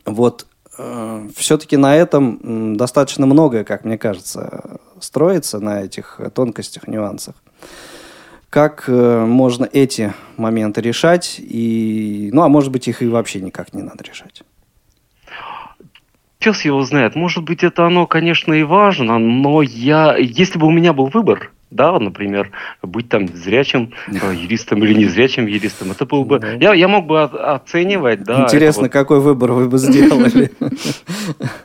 [0.05, 0.45] Вот
[0.77, 7.35] э, все-таки на этом достаточно многое, как мне кажется, строится на этих тонкостях, нюансах.
[8.49, 13.73] Как э, можно эти моменты решать, и, ну а может быть их и вообще никак
[13.73, 14.43] не надо решать?
[16.43, 17.15] Пес его знает.
[17.15, 21.51] Может быть, это оно, конечно, и важно, но я, если бы у меня был выбор,
[21.71, 22.51] да, например,
[22.81, 26.41] быть там зрячим э, юристом или незрячим юристом, это был бы...
[26.59, 28.43] Я, я мог бы оценивать, да.
[28.43, 28.91] Интересно, вот...
[28.91, 30.51] какой выбор вы бы сделали?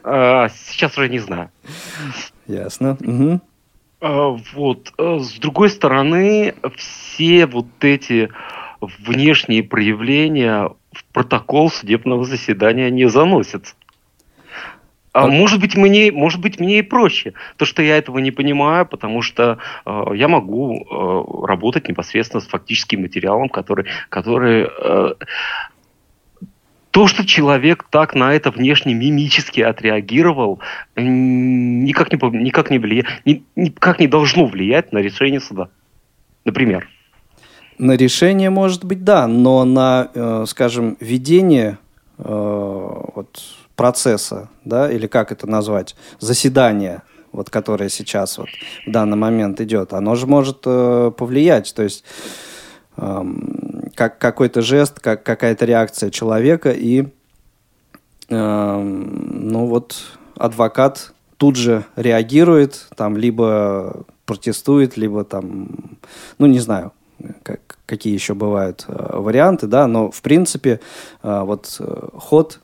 [0.04, 1.50] А, сейчас уже не знаю.
[2.46, 2.96] Ясно.
[4.00, 4.92] А, вот.
[4.96, 8.30] Э, с другой стороны, все вот эти
[8.80, 13.74] внешние проявления в протокол судебного заседания не заносятся.
[15.12, 18.86] А может быть мне, может быть мне и проще, то что я этого не понимаю,
[18.86, 25.14] потому что э, я могу э, работать непосредственно с фактическим материалом, который, который э,
[26.90, 30.60] то, что человек так на это внешне мимически отреагировал,
[30.96, 33.06] никак не, никак не влияет,
[33.56, 35.68] никак не должно влиять на решение суда.
[36.44, 36.88] Например.
[37.78, 41.78] На решение, может быть, да, но на, э, скажем, ведение
[42.18, 48.48] э, вот, процесса, да, или как это назвать, заседания, вот, которое сейчас вот
[48.84, 51.72] в данный момент идет, оно же может э, повлиять.
[51.74, 52.04] То есть
[53.94, 57.06] как какой-то жест, как какая-то реакция человека, и
[58.28, 60.02] ну вот
[60.36, 65.68] адвокат тут же реагирует, там либо протестует, либо там,
[66.38, 66.92] ну не знаю,
[67.44, 70.80] как, какие еще бывают э, варианты, да, но в принципе
[71.22, 72.60] э, вот э, ход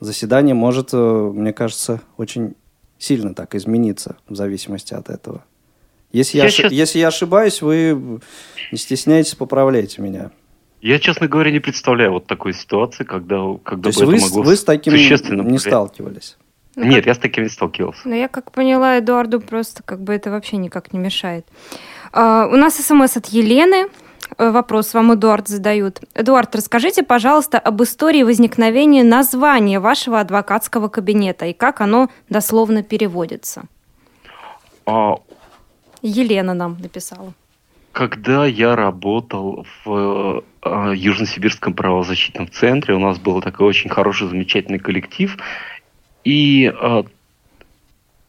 [0.00, 2.54] заседания может, э, мне кажется, очень
[2.98, 5.44] сильно так измениться в зависимости от этого.
[6.12, 6.72] Если я, я, сейчас...
[6.72, 8.20] если я ошибаюсь, вы
[8.72, 10.30] не стесняйтесь, поправляйте меня.
[10.80, 14.18] Я, честно говоря, не представляю вот такой ситуации, когда, когда То бы есть это вы,
[14.20, 16.36] могло вы с таким существенно не сталкивались?
[16.76, 17.06] Ну, Нет, как...
[17.06, 18.00] я с таким не сталкивался.
[18.04, 21.46] Ну, я как поняла, Эдуарду просто как бы это вообще никак не мешает.
[22.12, 23.88] Uh, у нас смс от Елены.
[24.36, 26.00] Э, вопрос вам Эдуард задают.
[26.14, 33.62] Эдуард, расскажите, пожалуйста, об истории возникновения названия вашего адвокатского кабинета и как оно дословно переводится.
[34.86, 35.16] А,
[36.02, 37.32] Елена нам написала.
[37.92, 44.78] Когда я работал в э, Южно-Сибирском правозащитном центре, у нас был такой очень хороший, замечательный
[44.78, 45.36] коллектив,
[46.22, 47.02] и э,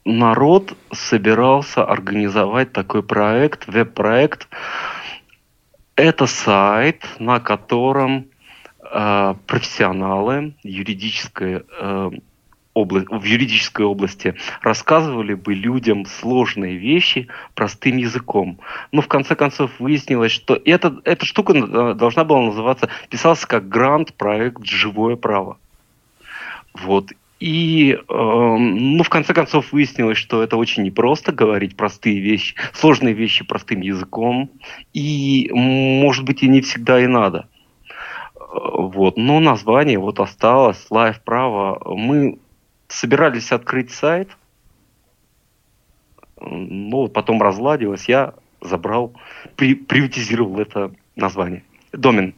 [0.05, 4.47] народ собирался организовать такой проект, веб-проект.
[5.99, 8.27] Это сайт, на котором
[8.89, 12.11] э, профессионалы, юридическое э,
[12.73, 18.59] обла- в юридической области рассказывали бы людям сложные вещи простым языком.
[18.93, 23.67] Но в конце концов выяснилось, что эта, эта штука э, должна была называться, писался как
[23.67, 25.57] грант-проект «Живое право».
[26.73, 27.11] Вот.
[27.39, 33.13] И, э, ну, в конце концов, выяснилось, что это очень непросто говорить простые вещи, сложные
[33.13, 34.51] вещи простым языком.
[34.93, 37.47] И, может быть, и не всегда и надо.
[38.35, 39.17] Э, вот.
[39.17, 41.81] Но название вот осталось, Live Право.
[41.95, 42.39] Мы
[42.89, 44.29] собирались открыть сайт,
[46.41, 49.13] но потом разладилось, я забрал,
[49.55, 51.63] при, приватизировал это название.
[51.93, 52.33] Домен.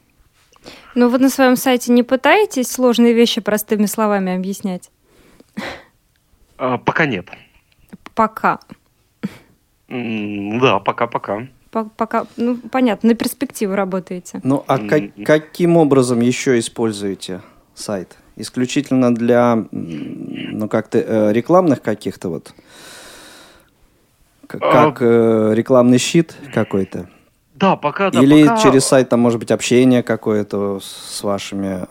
[0.95, 4.91] Ну вы на своем сайте не пытаетесь сложные вещи простыми словами объяснять?
[6.57, 7.27] А, пока нет.
[8.13, 8.59] Пока.
[9.87, 11.47] Да, пока-пока.
[11.71, 14.41] Пока, ну, понятно, на перспективу работаете.
[14.43, 17.41] Ну, а как, каким образом еще используете
[17.73, 18.17] сайт?
[18.35, 22.53] исключительно для, ну, как-то э, рекламных каких-то вот,
[24.47, 24.93] как, а...
[24.99, 27.09] э, рекламный щит какой-то?
[27.61, 28.19] Да, пока, да.
[28.19, 28.57] Или пока...
[28.57, 31.85] через сайт, там, может быть, общение какое-то с вашими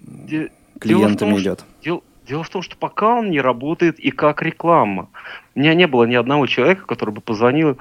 [0.00, 0.50] Де...
[0.78, 1.64] клиентами том, идет?
[1.82, 5.08] Дело, дело в том, что пока он не работает и как реклама.
[5.56, 7.76] У меня не было ни одного человека, который бы позвонил, и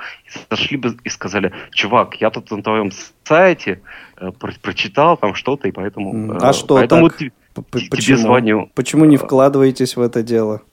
[0.49, 2.91] зашли бы и сказали, чувак, я тут на твоем
[3.23, 3.81] сайте
[4.19, 6.33] э, про прочитал там что-то, и поэтому...
[6.33, 7.29] Э, а что поэтому так?
[7.69, 7.97] Почему?
[8.01, 8.71] тебе звоню.
[8.73, 10.63] Почему не вкладываетесь в это дело?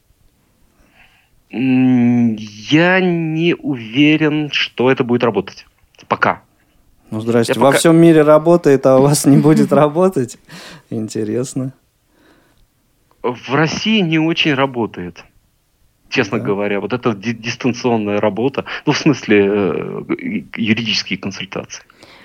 [1.57, 5.67] Я не уверен, что это будет работать.
[6.09, 6.43] Пока.
[7.11, 7.53] Ну, здрасте.
[7.55, 7.79] Я Во пока...
[7.79, 10.37] всем мире работает, а у вас не будет работать?
[10.91, 11.73] Интересно.
[13.23, 15.25] В России не очень работает
[16.15, 16.45] честно да.
[16.45, 16.81] говоря.
[16.81, 20.03] Вот это дистанционная работа, ну, в смысле, э,
[20.57, 21.83] юридические консультации.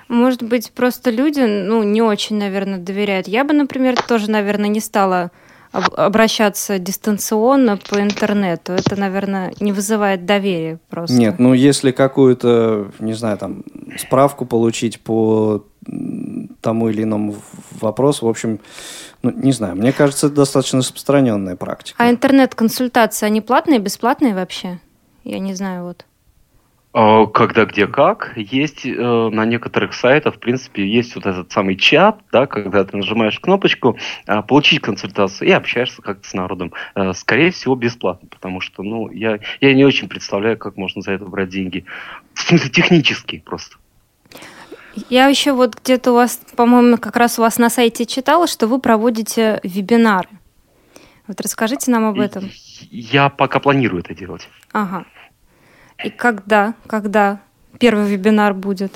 [0.08, 3.28] Может быть, просто люди, ну, не очень, наверное, доверяют.
[3.28, 5.32] Я бы, например, тоже, наверное, не стала
[5.72, 8.74] обращаться дистанционно по интернету.
[8.74, 11.16] Это, наверное, не вызывает доверия просто.
[11.16, 13.64] Нет, ну если какую-то, не знаю, там,
[13.98, 15.64] справку получить по
[16.62, 17.36] тому или иному
[17.80, 18.60] вопросу, в общем,
[19.22, 22.02] ну, не знаю, мне кажется, это достаточно распространенная практика.
[22.02, 24.80] А интернет-консультации, они платные, бесплатные вообще?
[25.24, 26.06] Я не знаю, вот.
[26.91, 28.34] А, когда, где, как.
[28.36, 32.97] Есть э, на некоторых сайтах, в принципе, есть вот этот самый чат, да, когда ты
[32.97, 36.73] нажимаешь кнопочку э, «Получить консультацию» и общаешься как-то с народом.
[36.95, 41.12] Э, скорее всего, бесплатно, потому что, ну, я, я не очень представляю, как можно за
[41.12, 41.86] это брать деньги.
[42.34, 43.75] В смысле, технически просто.
[45.10, 48.67] Я еще вот где-то у вас, по-моему, как раз у вас на сайте читала, что
[48.67, 50.30] вы проводите вебинары.
[51.28, 52.49] Вот расскажите нам об этом.
[52.89, 54.49] Я пока планирую это делать.
[54.71, 55.06] Ага.
[56.04, 57.40] И когда, когда
[57.80, 58.92] первый вебинар будет?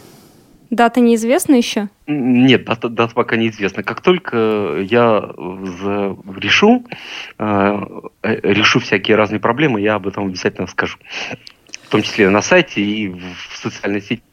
[0.69, 1.89] Дата неизвестна еще?
[2.07, 3.83] Нет, дата, дата пока неизвестна.
[3.83, 5.19] Как только я
[6.39, 6.85] решу,
[7.37, 7.79] э,
[8.23, 10.97] решу всякие разные проблемы, я об этом обязательно скажу.
[11.83, 14.23] В том числе на сайте и в социальной сети.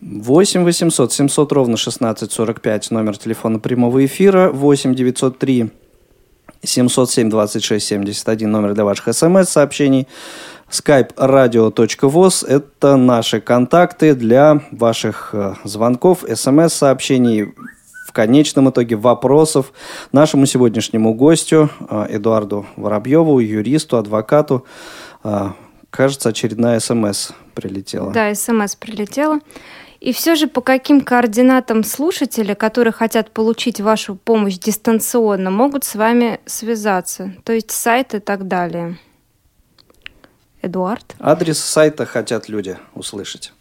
[0.00, 5.70] 8 800 700 ровно 1645 номер телефона прямого эфира, 8 903
[6.62, 10.06] 707 26 71 номер для ваших смс-сообщений.
[10.70, 17.54] Skype radio.voz– это наши контакты для ваших э, звонков, смс-сообщений,
[18.06, 19.72] в конечном итоге вопросов
[20.12, 24.64] нашему сегодняшнему гостю э, Эдуарду Воробьеву, юристу, адвокату.
[25.22, 25.50] Э,
[25.90, 28.12] кажется, очередная смс прилетела.
[28.12, 29.40] Да, смс прилетела.
[30.00, 35.94] И все же по каким координатам слушатели, которые хотят получить вашу помощь дистанционно, могут с
[35.94, 37.32] вами связаться?
[37.42, 38.98] То есть сайт и так далее.
[40.64, 41.14] Эдуард?
[41.20, 43.52] Адрес сайта хотят люди услышать.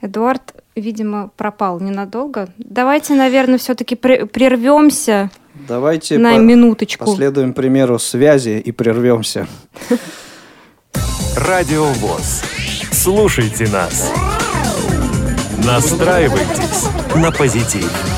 [0.00, 2.48] Эдуард, видимо, пропал ненадолго.
[2.58, 5.30] Давайте, наверное, все-таки прервемся
[5.68, 7.04] Давайте на по минуточку.
[7.06, 9.46] Последуем примеру связи и прервемся.
[11.36, 12.42] Радио ВОЗ.
[12.92, 14.12] Слушайте нас.
[15.64, 18.13] Настраивайтесь на позитив.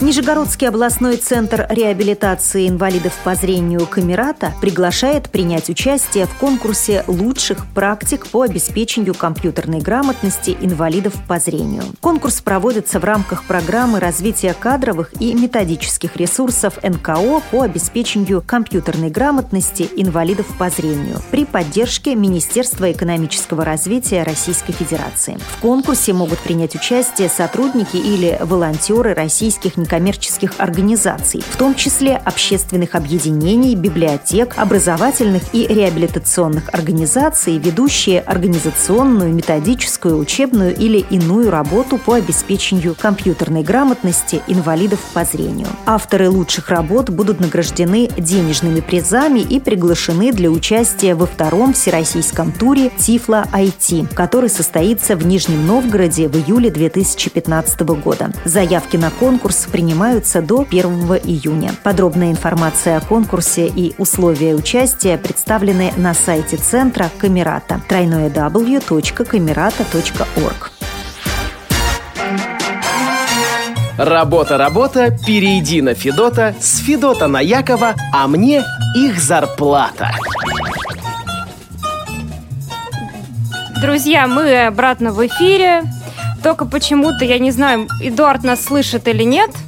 [0.00, 8.24] Нижегородский областной центр реабилитации инвалидов по зрению Камерата приглашает принять участие в конкурсе лучших практик
[8.28, 11.82] по обеспечению компьютерной грамотности инвалидов по зрению.
[12.00, 19.88] Конкурс проводится в рамках программы развития кадровых и методических ресурсов НКО по обеспечению компьютерной грамотности
[19.96, 25.38] инвалидов по зрению при поддержке Министерства экономического развития Российской Федерации.
[25.56, 32.94] В конкурсе могут принять участие сотрудники или волонтеры российских некоммерческих организаций, в том числе общественных
[32.94, 42.94] объединений, библиотек, образовательных и реабилитационных организаций, ведущие организационную, методическую, учебную или иную работу по обеспечению
[42.94, 45.68] компьютерной грамотности инвалидов по зрению.
[45.86, 52.90] Авторы лучших работ будут награждены денежными призами и приглашены для участия во втором всероссийском туре
[52.98, 58.30] Тифла IT, который состоится в Нижнем Новгороде в июле 2015 года.
[58.44, 60.82] Заявки на конкурс принимаются до 1
[61.22, 61.70] июня.
[61.84, 70.72] Подробная информация о конкурсе и условия участия представлены на сайте центра Камерата www.camerata.org.
[73.96, 78.64] Работа, работа, перейди на Федота, с Федота на Якова, а мне
[78.96, 80.10] их зарплата.
[83.80, 85.84] Друзья, мы обратно в эфире.
[86.42, 89.50] Только почему-то, я не знаю, Эдуард нас слышит или нет–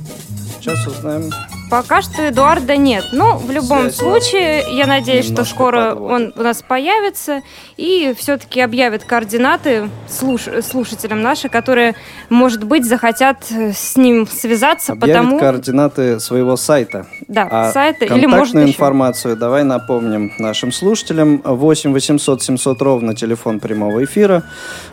[0.60, 1.30] Сейчас узнаем.
[1.70, 3.04] Пока что Эдуарда нет.
[3.12, 7.42] Но в любом Связь случае, я надеюсь, что скоро он у нас появится
[7.76, 11.94] и все-таки объявит координаты слуш слушателям наши, которые,
[12.28, 14.92] может быть, захотят с ним связаться.
[14.92, 15.38] Объявит потому...
[15.38, 17.06] координаты своего сайта.
[17.28, 19.40] Да, а сайта или может информацию еще.
[19.40, 21.40] давай напомним нашим слушателям.
[21.44, 24.42] 8 800 700 ровно телефон прямого эфира.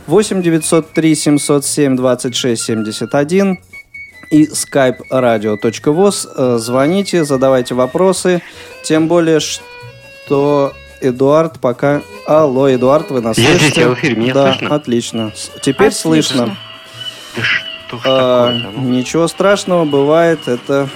[0.06, 3.60] 8 903 707 26 71
[4.30, 6.30] и skype radio.voz.
[6.36, 8.42] Э, звоните, задавайте вопросы.
[8.84, 12.02] Тем более, что Эдуард пока...
[12.26, 13.66] Алло, Эдуард, вы нас я слышите?
[13.68, 14.76] Здесь, я в эфире, меня да, слышно?
[14.76, 15.34] отлично.
[15.62, 16.02] Теперь отлично.
[16.02, 16.58] слышно.
[17.36, 17.42] Да
[17.88, 18.90] что ж а, такое ну...
[18.90, 20.90] Ничего страшного, бывает, это,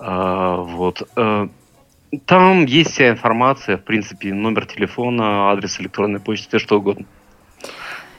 [0.00, 1.08] Uh, вот.
[2.26, 7.06] Там есть вся информация, в принципе, номер телефона, адрес электронной почты, все что угодно.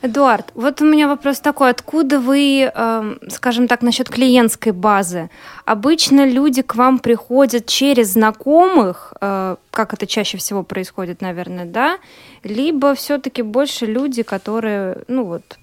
[0.01, 1.71] Эдуард, вот у меня вопрос такой.
[1.71, 5.29] Откуда вы, э, скажем так, насчет клиентской базы?
[5.65, 11.97] Обычно люди к вам приходят через знакомых, э, как это чаще всего происходит, наверное, да?
[12.43, 15.57] Либо все-таки больше люди, которые, ну вот,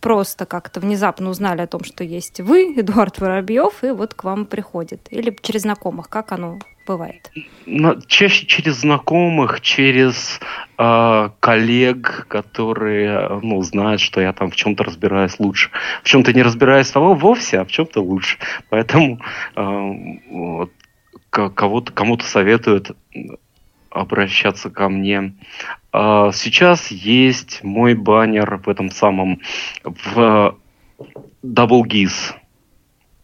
[0.00, 4.46] просто как-то внезапно узнали о том, что есть вы, Эдуард Воробьев, и вот к вам
[4.46, 5.08] приходит?
[5.10, 6.08] Или через знакомых?
[6.08, 6.58] Как оно
[6.90, 7.30] бывает?
[8.06, 10.40] Чаще через знакомых, через
[10.76, 15.70] э, коллег, которые ну, знают, что я там в чем-то разбираюсь лучше.
[16.02, 18.38] В чем-то не разбираюсь того вовсе, а в чем-то лучше.
[18.70, 19.20] Поэтому
[19.54, 19.90] э,
[20.30, 20.72] вот,
[21.30, 22.96] кого-то, кому-то советуют
[23.90, 25.34] обращаться ко мне
[25.92, 29.40] А сейчас есть мой баннер в этом самом
[29.84, 30.56] в
[31.44, 32.34] Double GIS.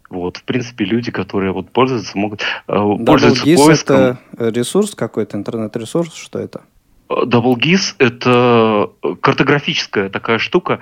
[0.09, 2.73] Вот, в принципе, люди, которые вот пользуются, могут э,
[3.05, 3.97] пользоваться поиском.
[3.97, 6.63] это ресурс какой-то, интернет-ресурс, что это?
[7.09, 8.91] DoubleGIS– это
[9.21, 10.81] картографическая такая штука,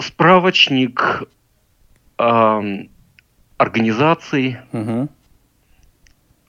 [0.00, 1.24] справочник
[2.18, 2.90] эм,
[3.56, 5.08] организаций Мгм.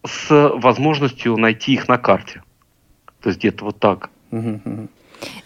[0.05, 2.43] с возможностью найти их на карте.
[3.22, 4.10] То есть где-то вот так.
[4.32, 4.89] Мгм, мгм.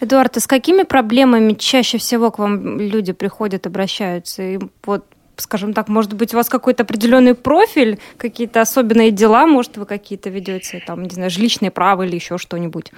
[0.00, 4.42] Эдуард, а с какими проблемами чаще всего к вам люди приходят, обращаются?
[4.42, 5.04] И вот,
[5.36, 10.30] скажем так, может быть, у вас какой-то определенный профиль, какие-то особенные дела, может, вы какие-то
[10.30, 12.92] ведете, там, не знаю, жилищные права или еще что-нибудь?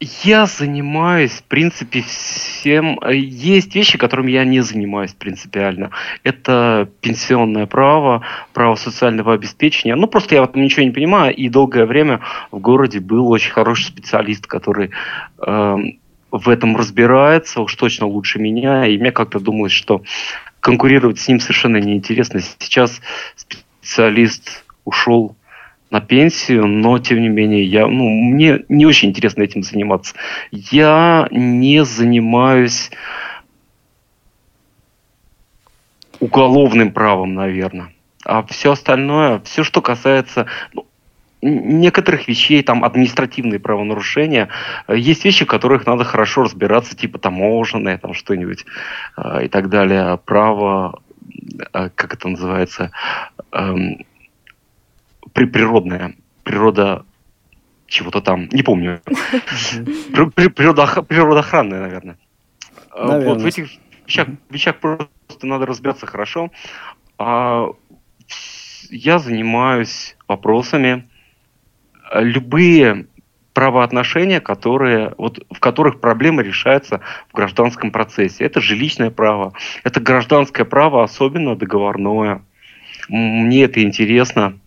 [0.00, 2.98] Я занимаюсь, в принципе, всем.
[3.02, 5.90] Э, Есть вещи, которыми я не занимаюсь принципиально.
[6.24, 8.22] Это пенсионное право,
[8.54, 9.96] право социального обеспечения.
[9.96, 11.34] Ну, просто я в этом ничего не понимаю.
[11.34, 12.20] И долгое время
[12.50, 14.90] в городе был очень хороший специалист, который
[15.46, 15.98] эм,
[16.30, 18.86] в этом разбирается, уж точно лучше меня.
[18.86, 20.02] И мне как-то думалось, что
[20.60, 22.40] конкурировать с ним совершенно неинтересно.
[22.40, 23.00] Сейчас
[23.36, 25.36] специалист ушел
[25.90, 30.14] на пенсию, но тем не менее я, ну, мне не очень интересно этим заниматься.
[30.52, 32.90] Я не занимаюсь
[36.20, 37.92] уголовным правом, наверное.
[38.24, 40.86] А все остальное, все, что касается ну,
[41.42, 44.48] некоторых вещей, там административные правонарушения,
[44.88, 48.64] э, есть вещи, в которых надо хорошо разбираться, типа таможенное, там что-нибудь
[49.16, 50.18] э, и так далее.
[50.24, 51.02] Право,
[51.72, 52.90] э, как это называется,
[53.52, 54.04] эм,
[55.32, 56.14] при- природная,
[56.44, 57.04] природа
[57.86, 59.00] чего-то там, не помню.
[59.04, 62.18] При- при- природоох- Природоохранная, наверное.
[63.18, 63.70] Вот, в этих
[64.06, 66.50] вещах, вещах просто надо разбираться хорошо.
[67.18, 67.66] А
[68.90, 71.08] я занимаюсь вопросами,
[72.14, 73.06] любые
[73.52, 77.00] правоотношения, которые, вот, в которых проблемы решаются
[77.30, 78.44] в гражданском процессе.
[78.44, 79.52] Это жилищное право,
[79.84, 82.42] это гражданское право, особенно договорное.
[83.08, 84.58] Мне это интересно.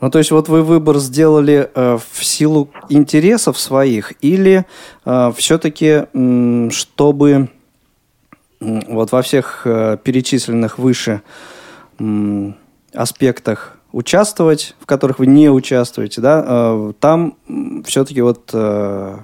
[0.00, 4.64] Ну, то есть вот вы выбор сделали э, в силу интересов своих или
[5.04, 6.04] все-таки,
[6.70, 7.48] чтобы
[8.60, 11.22] м, вот во всех э, перечисленных выше
[11.98, 12.56] м,
[12.92, 17.36] аспектах участвовать, в которых вы не участвуете, да, э, там
[17.84, 19.18] все-таки вот э,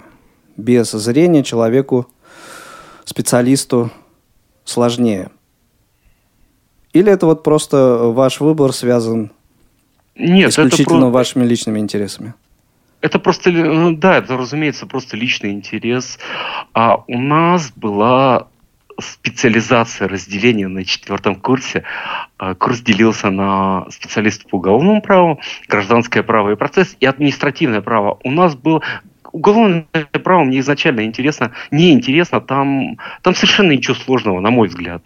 [0.57, 2.07] без зрения человеку,
[3.05, 3.91] специалисту
[4.65, 5.31] сложнее?
[6.93, 9.33] Или это вот просто ваш выбор связан
[10.15, 12.35] Нет, это исключительно просто- вашими личными интересами?
[13.01, 16.19] Это просто, ну да, это, разумеется, просто личный интерес.
[16.75, 18.47] А у нас была
[19.01, 21.85] специализация, разделение на четвертом курсе.
[22.39, 28.19] А, Курс делился на специалистов по уголовному праву, гражданское право и процесс, и административное право.
[28.25, 28.83] У нас было
[29.33, 29.87] уголовное
[30.25, 35.03] право мне изначально интересно, не интересно, там, там совершенно ничего сложного, на мой взгляд.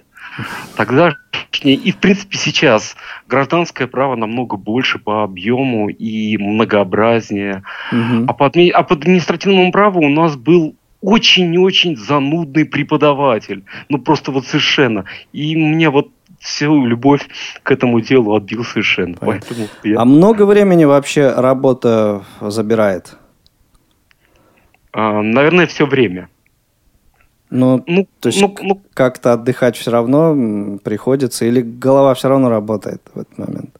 [0.76, 1.14] Тогда
[1.62, 2.97] и, в принципе, сейчас
[3.28, 7.62] гражданское право намного больше по объему и многообразнее.
[7.92, 8.26] Мгм.
[8.28, 13.62] А по, адми- а по административному праву у нас был очень-очень занудный преподаватель.
[13.90, 15.05] Ну, просто вот совершенно.
[15.32, 16.09] И мне вот
[16.40, 17.28] всю любовь
[17.62, 19.14] к этому делу отбил совершенно.
[19.16, 19.40] Понятно.
[19.48, 23.16] Поэтому я- А много времени вообще работа забирает?
[24.92, 26.28] а, наверное, все время.
[27.50, 32.48] Ну, Ну, то есть ну, ну, как-то отдыхать все равно приходится, или голова все равно
[32.48, 33.70] работает в этот момент?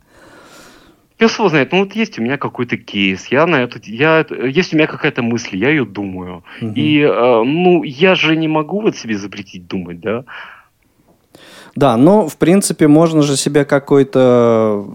[1.19, 1.73] Пес его знает.
[1.73, 3.27] Ну, вот есть у меня какой-то кейс.
[3.27, 6.45] Я на эту, я, есть у меня какая-то мысль, я ее думаю.
[6.61, 6.73] Мгм.
[6.75, 10.25] И, э, ну, я же не могу вот себе запретить думать, да?
[11.77, 14.87] Да, но в принципе можно же себе какой-то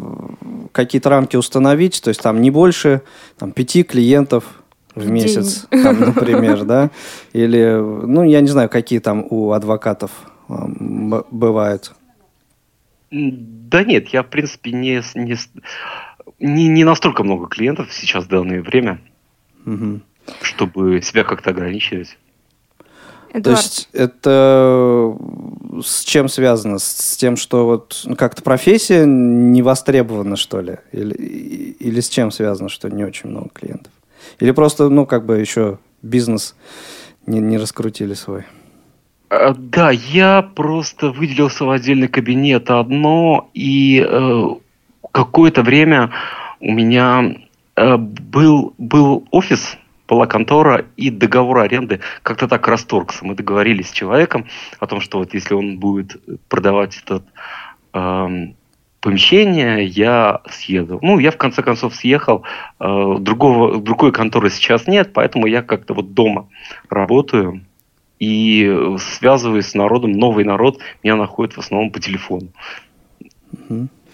[0.72, 3.01] какие-то рамки установить, то есть там не больше
[3.38, 4.45] там, пяти клиентов
[4.95, 6.89] в месяц, там, например, да,
[7.34, 10.11] или, ну, я не знаю, какие там у адвокатов
[10.47, 11.93] м, б- бывают.
[13.11, 15.36] Да нет, я, в принципе, не, не,
[16.40, 19.00] не, не настолько много клиентов сейчас в данное время,
[19.66, 20.02] Мгм.
[20.42, 22.18] чтобы себя как-то ограничивать.
[23.32, 25.16] То Эдуард, есть это
[25.84, 26.80] с чем связано?
[26.80, 30.78] С тем, что вот ну, как-то профессия не востребована, что ли?
[30.92, 33.94] Или, или с чем связано, что не очень много клиентов?
[34.40, 36.56] Или просто, ну, как бы еще бизнес
[37.28, 38.46] не, не раскрутили свой?
[39.30, 44.48] А, Да, я просто выделился в отдельный кабинет одно, и э,
[45.26, 46.11] какое-то время
[46.59, 47.36] у меня
[47.76, 53.26] э, был, был офис, была контора, и договор аренды как-то так расторгся.
[53.26, 54.45] Мы договорились с человеком
[54.80, 56.17] о том, что вот если он будет
[56.47, 57.24] продавать этот
[57.93, 58.55] эм,
[59.01, 60.99] помещение, я съеду.
[61.01, 62.43] Ну, я в конце концов съехал,
[62.80, 66.47] э, другого, другой конторы сейчас нет, поэтому я как-то вот дома
[66.89, 67.65] работаю
[68.20, 70.11] и связываюсь с народом.
[70.13, 72.47] Новый народ меня находит в основном по телефону.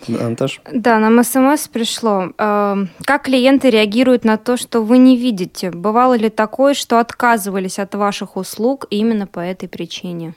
[0.10, 0.62] Анташ?
[0.72, 2.32] Да, нам смс пришло.
[2.38, 5.72] Э, как клиенты реагируют на то, что вы не видите?
[5.72, 10.34] Бывало ли такое, что отказывались от ваших услуг именно по этой причине?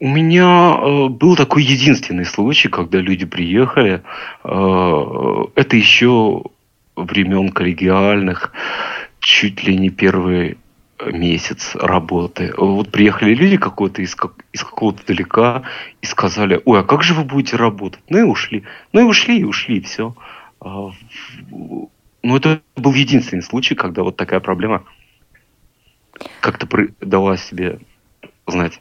[0.00, 4.02] У меня э, был такой единственный случай, когда люди приехали.
[4.44, 6.44] Э, это еще
[6.96, 8.52] времен коллегиальных,
[9.20, 10.58] чуть ли не первый
[11.06, 12.52] месяц работы.
[12.56, 15.62] Вот приехали люди какой-то из, как, из какого-то далека
[16.02, 18.02] и сказали, ой, а как же вы будете работать?
[18.08, 18.64] Ну и ушли.
[18.92, 20.14] Ну и ушли, и ушли, и все.
[20.60, 20.90] А,
[21.50, 24.84] ну это был единственный случай, когда вот такая проблема
[26.40, 26.66] как-то
[27.00, 27.78] дала себе
[28.46, 28.80] знать.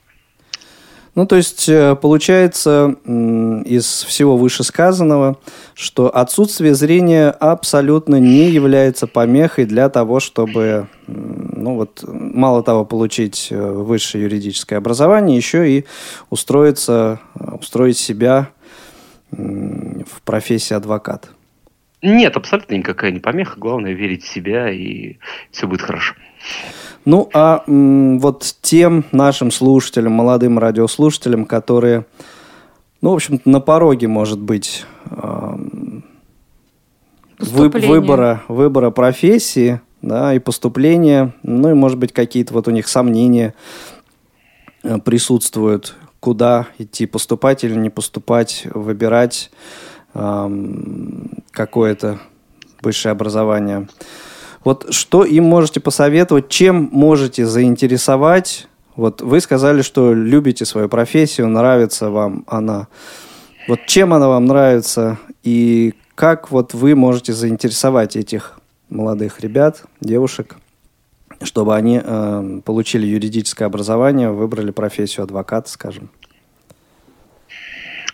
[1.17, 5.39] Ну, то есть, э, получается из всего вышесказанного,
[5.73, 13.47] что отсутствие зрения абсолютно не является помехой для того, чтобы, ну вот, мало того, получить
[13.49, 15.85] э, высшее юридическое образование, еще и
[16.29, 18.49] устроиться, устроить себя
[19.31, 21.29] в профессии адвоката.
[22.03, 23.59] Нет, абсолютно никакая не помеха.
[23.59, 25.17] Главное верить в себя, и
[25.49, 26.13] все будет хорошо.
[27.07, 32.05] Ну, а м, вот тем нашим слушателям, молодым радиослушателям, которые,
[32.99, 35.57] ну, в общем-то, на пороге, может быть, э,
[37.39, 42.89] вы, выбора, выбора профессии, да, и поступления, ну, и, может быть, какие-то вот у них
[42.89, 43.53] сомнения
[44.83, 49.49] э, присутствуют, куда идти, поступать или не поступать, выбирать
[50.13, 50.49] э,
[51.51, 52.19] какое-то
[52.81, 53.87] высшее образование–
[54.67, 58.67] вот что им можете посоветовать, чем можете заинтересовать?
[58.97, 62.89] Вот вы сказали, что любите свою профессию, нравится вам она.
[63.69, 68.59] Вот чем она вам нравится и как вот вы можете заинтересовать этих
[68.89, 70.57] молодых ребят, девушек,
[71.43, 76.09] чтобы они э, получили юридическое образование, выбрали профессию адвоката, скажем?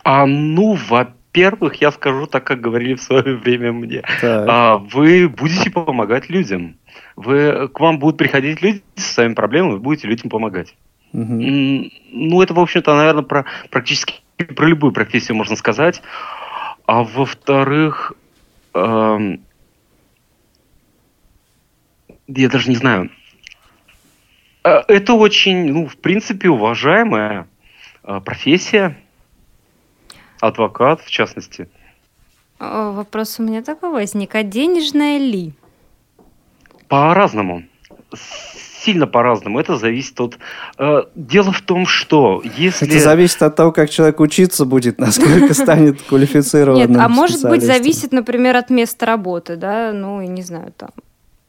[0.04, 4.04] А, ну, во во-первых, я скажу так, как говорили в свое время мне.
[4.22, 6.78] А, вы будете помогать людям.
[7.16, 10.76] Вы, к вам будут приходить люди со своими проблемами, вы будете людям помогать.
[11.12, 11.24] Угу.
[12.12, 14.22] Ну, это, в общем-то, наверное, про, практически
[14.56, 16.02] про любую профессию можно сказать.
[16.86, 18.14] А во-вторых,
[18.74, 19.42] эм,
[22.28, 23.10] я даже не знаю.
[24.64, 27.48] Э, это очень, ну, в принципе, уважаемая
[28.04, 28.98] э, профессия
[30.48, 31.68] адвокат, в частности.
[32.60, 34.36] Вопрос у меня такой возник.
[34.36, 35.54] А денежная ли?
[36.88, 37.64] По-разному.
[38.14, 39.60] Сильно по-разному.
[39.60, 40.38] Это зависит от...
[40.78, 42.88] Э, дело в том, что если...
[42.88, 47.64] Это зависит от того, как человек учиться будет, насколько станет квалифицированным Нет, а может быть
[47.64, 49.94] зависит, например, от места работы, да?
[49.94, 50.90] Ну, и не знаю, там...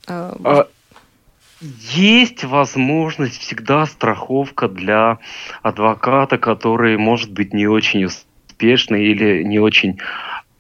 [0.06, 0.68] Э, а,
[1.60, 5.18] есть возможность всегда страховка для
[5.62, 8.04] адвоката, который, может быть, не очень
[8.54, 9.98] успешный или не очень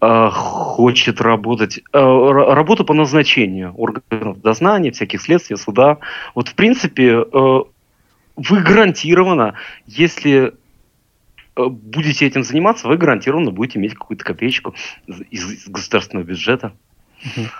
[0.00, 5.98] э, хочет работать, э, работу по назначению органов дознания, всяких следствий, суда.
[6.34, 7.60] Вот, в принципе, э,
[8.36, 9.54] вы гарантированно,
[9.86, 10.52] если
[11.56, 14.74] будете этим заниматься, вы гарантированно будете иметь какую-то копеечку
[15.30, 16.72] из, государственного бюджета.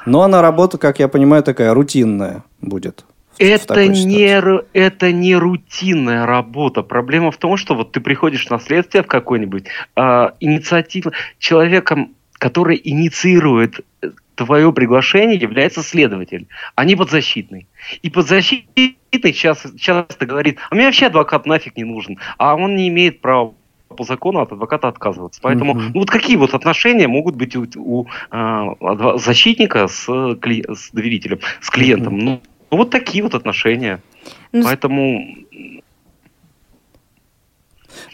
[0.05, 3.05] Ну, она работа, как я понимаю, такая рутинная будет.
[3.39, 6.83] Это не, это не рутинная работа.
[6.83, 9.67] Проблема в том, что вот ты приходишь на следствие в какой-нибудь
[9.97, 17.67] э, инициатива человеком, который инициирует э, твое приглашение, является следователь, а не подзащитный.
[18.03, 22.89] И подзащитный часто, часто говорит, а мне вообще адвокат нафиг не нужен, а он не
[22.89, 23.55] имеет права
[23.95, 25.41] по закону от адвоката отказываться.
[25.43, 25.91] Поэтому mm-hmm.
[25.95, 30.07] ну, вот какие вот отношения могут быть у, у э, защитника с,
[30.41, 32.19] кли, с доверителем, с клиентом?
[32.19, 32.41] Mm-hmm.
[32.75, 34.03] Ну, вот такие вот отношения.
[34.51, 35.37] Ну, Поэтому...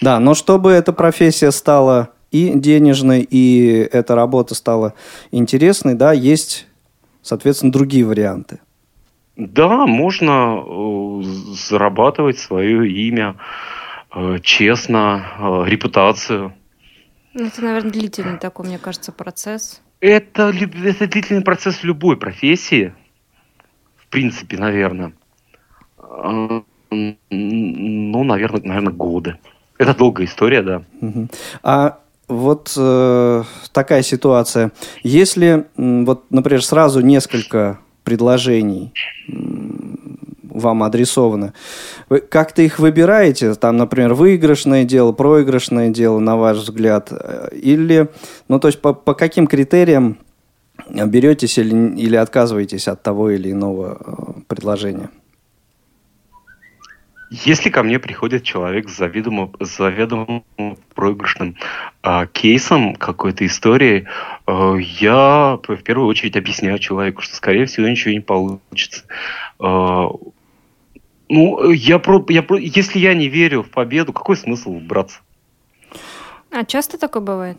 [0.02, 4.92] Да, но чтобы эта профессия стала и денежной, и эта работа стала
[5.30, 6.66] интересной, да, есть,
[7.22, 8.60] соответственно, другие варианты.
[9.36, 11.22] Да, можно э,
[11.54, 13.36] зарабатывать свое имя
[14.14, 16.52] э, честно, э, репутацию.
[17.32, 19.80] Ну, это, наверное, длительный такой, мне кажется, процесс.
[20.00, 20.52] Это,
[20.84, 22.92] это длительный процесс в любой профессии
[24.10, 25.12] принципе, наверное,
[26.00, 26.64] ну,
[28.24, 29.38] наверное, наверное, годы.
[29.78, 30.82] Это долгая история, да.
[31.62, 31.98] А
[32.28, 33.42] вот э,
[33.72, 34.72] такая ситуация.
[35.02, 38.92] Если, вот, например, сразу несколько предложений
[40.42, 41.52] вам адресованы.
[42.08, 43.54] Вы как-то их выбираете?
[43.54, 47.12] Там, например, выигрышное дело, проигрышное дело, на ваш взгляд?
[47.52, 48.08] Или,
[48.48, 50.18] ну, то есть по, по каким критериям
[51.06, 55.10] беретесь или, или отказываетесь от того или иного э, предложения?
[57.30, 60.42] Если ко мне приходит человек с заведомо, с заведомо
[60.94, 61.56] проигрышным
[62.02, 64.08] э, кейсом какой-то истории,
[64.46, 69.04] э, я в первую очередь объясняю человеку, что, скорее всего, ничего не получится.
[69.60, 70.08] Э,
[71.28, 75.20] ну, я про, я про, если я не верю в победу, какой смысл браться?
[76.50, 77.58] А часто такое бывает?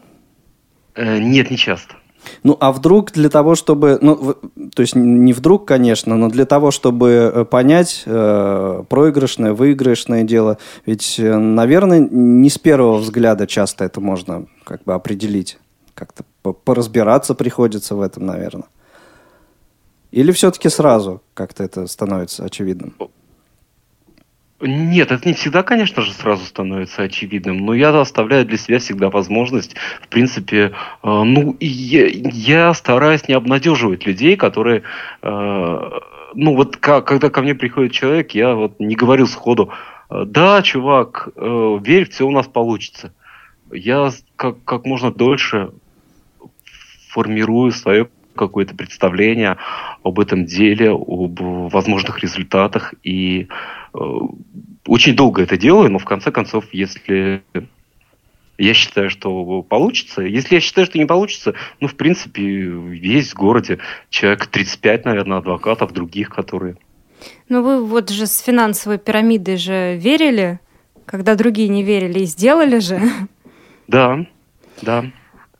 [0.95, 1.95] Э, нет, не часто.
[2.43, 4.35] Ну, а вдруг для того, чтобы, ну,
[4.73, 10.57] то есть не вдруг, конечно, но для того, чтобы э, понять э, проигрышное, выигрышное дело,
[10.85, 15.59] ведь, э, наверное, не с первого взгляда часто это можно как бы определить,
[15.93, 18.67] как-то поразбираться приходится в этом, наверное.
[20.11, 22.95] Или все-таки сразу как-то это становится очевидным?
[24.61, 29.09] Нет, это не всегда, конечно же, сразу становится очевидным, но я оставляю для себя всегда
[29.09, 30.71] возможность, в принципе,
[31.03, 34.83] э, ну, я, я стараюсь не обнадеживать людей, которые,
[35.23, 35.99] э,
[36.35, 39.71] ну, вот как, когда ко мне приходит человек, я вот не говорю сходу,
[40.11, 43.13] э, да, чувак, э, верь, все у нас получится.
[43.71, 45.71] Я как, как можно дольше
[47.09, 49.57] формирую свое какое-то представление
[50.03, 52.93] об этом деле, об возможных результатах.
[53.03, 53.47] И
[53.93, 57.43] очень долго это делаю, но в конце концов, если
[58.57, 60.21] я считаю, что получится.
[60.21, 62.43] Если я считаю, что не получится, ну, в принципе,
[62.93, 63.79] есть в городе
[64.09, 66.75] человек 35, наверное, адвокатов других, которые...
[67.49, 70.59] Ну, вы вот же с финансовой пирамидой же верили,
[71.05, 73.01] когда другие не верили, и сделали же.
[73.87, 74.25] Да,
[74.81, 75.05] да.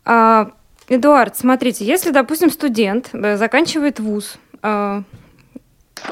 [0.04, 0.52] А
[0.88, 5.02] Эдуард, смотрите, если, допустим, студент э, заканчивает вуз, э,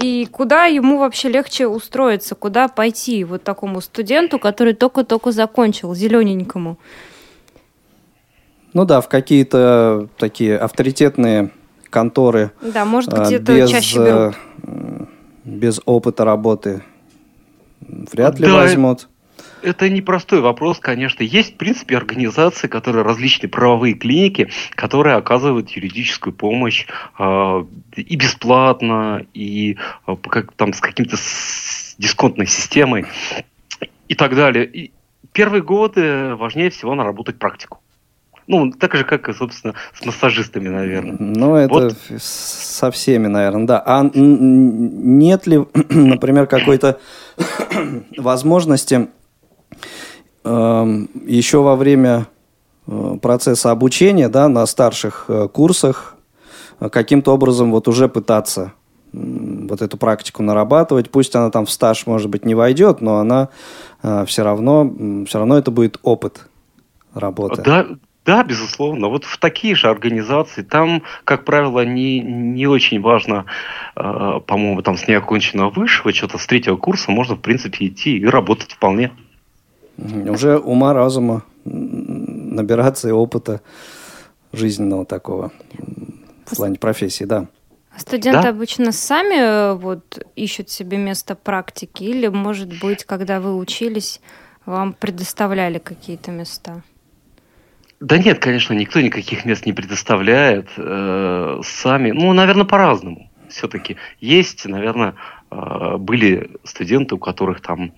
[0.01, 6.79] и куда ему вообще легче устроиться, куда пойти вот такому студенту, который только-только закончил, зелененькому?
[8.73, 11.51] Ну да, в какие-то такие авторитетные
[11.91, 12.53] конторы.
[12.63, 14.37] Да, может э, это без, чаще берут.
[15.45, 16.83] Без опыта работы
[17.81, 19.09] вряд ли да, возьмут.
[19.63, 21.23] Это непростой вопрос, конечно.
[21.23, 26.87] Есть, в принципе, организации, которые различные правовые клиники, которые оказывают юридическую помощь
[27.19, 27.65] э,
[27.97, 31.17] и бесплатно, и э, как, там, с каким-то
[31.99, 33.07] дисконтной системой
[34.09, 34.67] и так далее.
[34.67, 34.93] И
[35.33, 37.81] первые годы важнее всего наработать практику.
[38.47, 41.17] Ну, так же, как и, собственно, с массажистами, наверное.
[41.21, 41.97] Ну, это вот.
[42.19, 43.83] со всеми, наверное, да.
[43.87, 45.59] А нет ли,
[45.89, 46.99] например, какой-то
[48.17, 49.09] возможности
[50.45, 52.27] еще во время
[52.87, 56.17] э, процесса обучения да, на старших э, курсах
[56.81, 58.73] э, каким-то образом вот уже пытаться
[59.13, 61.11] вот эту практику нарабатывать.
[61.11, 63.49] Пусть она там в стаж, может быть, не войдет, но она
[64.27, 64.89] все равно,
[65.27, 66.49] все равно это будет опыт
[67.13, 67.61] работы.
[67.61, 67.87] Да,
[68.25, 69.09] да, безусловно.
[69.09, 73.47] Вот в такие же организации, там, как правило, не, не очень важно,
[73.97, 78.27] э, по-моему, там с неоконченного высшего, что-то с третьего курса можно, в принципе, идти и
[78.27, 79.11] работать вполне.
[80.29, 83.61] Уже ума, разума, набираться и опыта
[84.53, 85.53] жизненного такого
[86.47, 87.47] в плане профессии, да.
[87.97, 88.49] Студенты да?
[88.51, 94.21] обычно сами э, вот ищут себе место практики или, может быть, когда вы учились,
[94.65, 96.83] вам предоставляли какие-то места?
[97.99, 100.69] Да нет, конечно, никто никаких мест не предоставляет.
[100.77, 103.31] Э, сами, ну, наверное, по-разному.
[103.49, 105.17] Все-таки есть, наверное,
[105.51, 107.93] э, были студенты, у которых там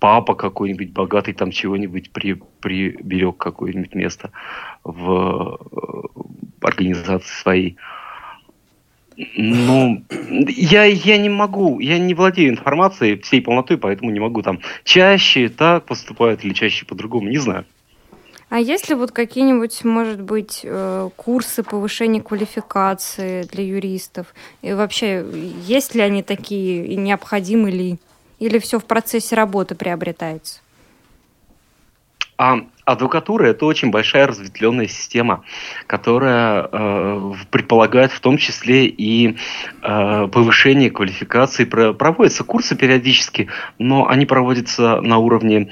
[0.00, 4.30] папа какой-нибудь богатый там чего-нибудь при, приберег какое-нибудь место
[4.82, 7.76] в э, организации своей.
[9.36, 10.02] Ну,
[10.48, 15.50] я, я не могу, я не владею информацией всей полнотой, поэтому не могу там чаще
[15.50, 17.66] так поступают или чаще по-другому, не знаю.
[18.48, 24.34] А есть ли вот какие-нибудь, может быть, э, курсы повышения квалификации для юристов?
[24.62, 25.24] И вообще,
[25.66, 27.98] есть ли они такие и необходимы ли?
[28.40, 30.60] Или все в процессе работы приобретается?
[32.38, 35.44] А адвокатура это очень большая разветвленная система,
[35.86, 39.36] которая э, предполагает в том числе и
[39.82, 41.64] э, повышение квалификации.
[41.64, 45.70] Проводятся курсы периодически, но они проводятся на уровне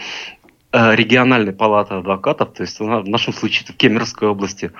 [0.72, 4.70] э, региональной палаты адвокатов, то есть в нашем случае это в Кемеровской области.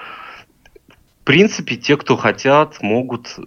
[1.22, 3.38] В принципе, те, кто хотят, могут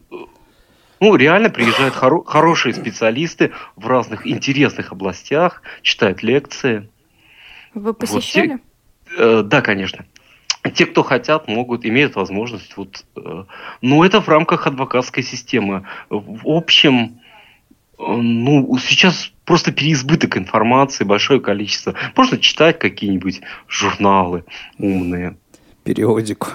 [1.01, 6.87] ну, реально приезжают хоро- хорошие специалисты в разных интересных областях, читают лекции.
[7.73, 8.51] Вы посещали?
[8.51, 8.59] Вот
[9.09, 10.05] те, э, да, конечно.
[10.75, 12.77] Те, кто хотят, могут, имеют возможность.
[12.77, 13.43] Вот, э,
[13.81, 15.85] но это в рамках адвокатской системы.
[16.09, 17.17] В общем,
[18.03, 21.93] Ну, сейчас просто переизбыток информации, большое количество.
[22.15, 24.43] Можно читать какие-нибудь журналы
[24.79, 25.37] умные.
[25.83, 26.47] Периодику.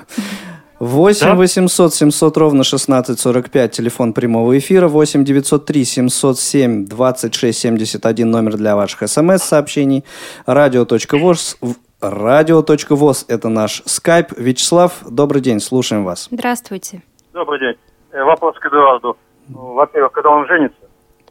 [0.78, 1.34] 8 да?
[1.34, 9.08] 800 700 ровно 1645, телефон прямого эфира, 8 903 707 26 71, номер для ваших
[9.08, 10.04] смс-сообщений,
[10.44, 11.58] радио.воз,
[12.00, 14.32] радио.воз, это наш скайп.
[14.36, 16.28] Вячеслав, добрый день, слушаем вас.
[16.30, 17.02] Здравствуйте.
[17.32, 17.76] Добрый день.
[18.12, 19.16] Э, вопрос к Эдуарду.
[19.48, 20.78] Во-первых, когда он женится?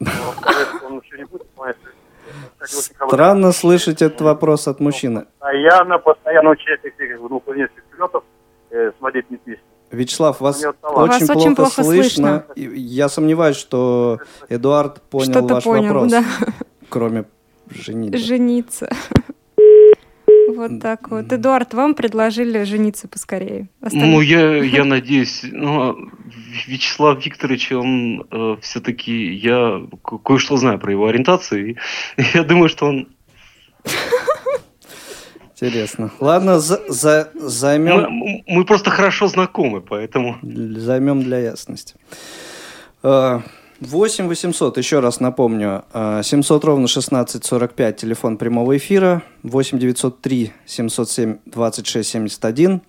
[0.86, 1.46] Он еще не будет,
[2.60, 5.26] Странно слышать этот вопрос от мужчины.
[5.38, 6.94] Постоянно, постоянно участник
[7.28, 8.24] двух нескольких пилотов
[8.76, 9.62] э, смотреть не песню.
[9.90, 12.44] Вячеслав, вас очень, вас плохо, очень плохо слышно.
[12.54, 12.74] слышно.
[12.74, 14.18] Я сомневаюсь, что
[14.48, 16.10] Эдуард понял ваш понял, вопрос.
[16.10, 16.24] Да.
[16.88, 17.24] Кроме
[17.70, 18.18] жениться.
[18.18, 18.88] Жениться.
[20.48, 21.30] Вот так вот.
[21.32, 23.68] Эдуард, вам предложили жениться поскорее.
[23.82, 24.10] Остальные...
[24.10, 26.10] Ну, я, я надеюсь, ну,
[26.66, 29.82] Вячеслав Викторович, он э, все-таки, я
[30.24, 31.76] кое-что знаю про его ориентацию, и
[32.34, 33.08] я думаю, что он...
[35.58, 36.10] Интересно.
[36.20, 38.10] Ладно, за, за, займем...
[38.10, 40.36] Мы, мы просто хорошо знакомы, поэтому...
[40.42, 41.94] Займем для ясности.
[43.02, 43.40] Э,
[43.80, 45.84] 8 800, еще раз напомню,
[46.22, 52.80] 700 а, ровно 1645, телефон прямого эфира, 8 903 707 26 71,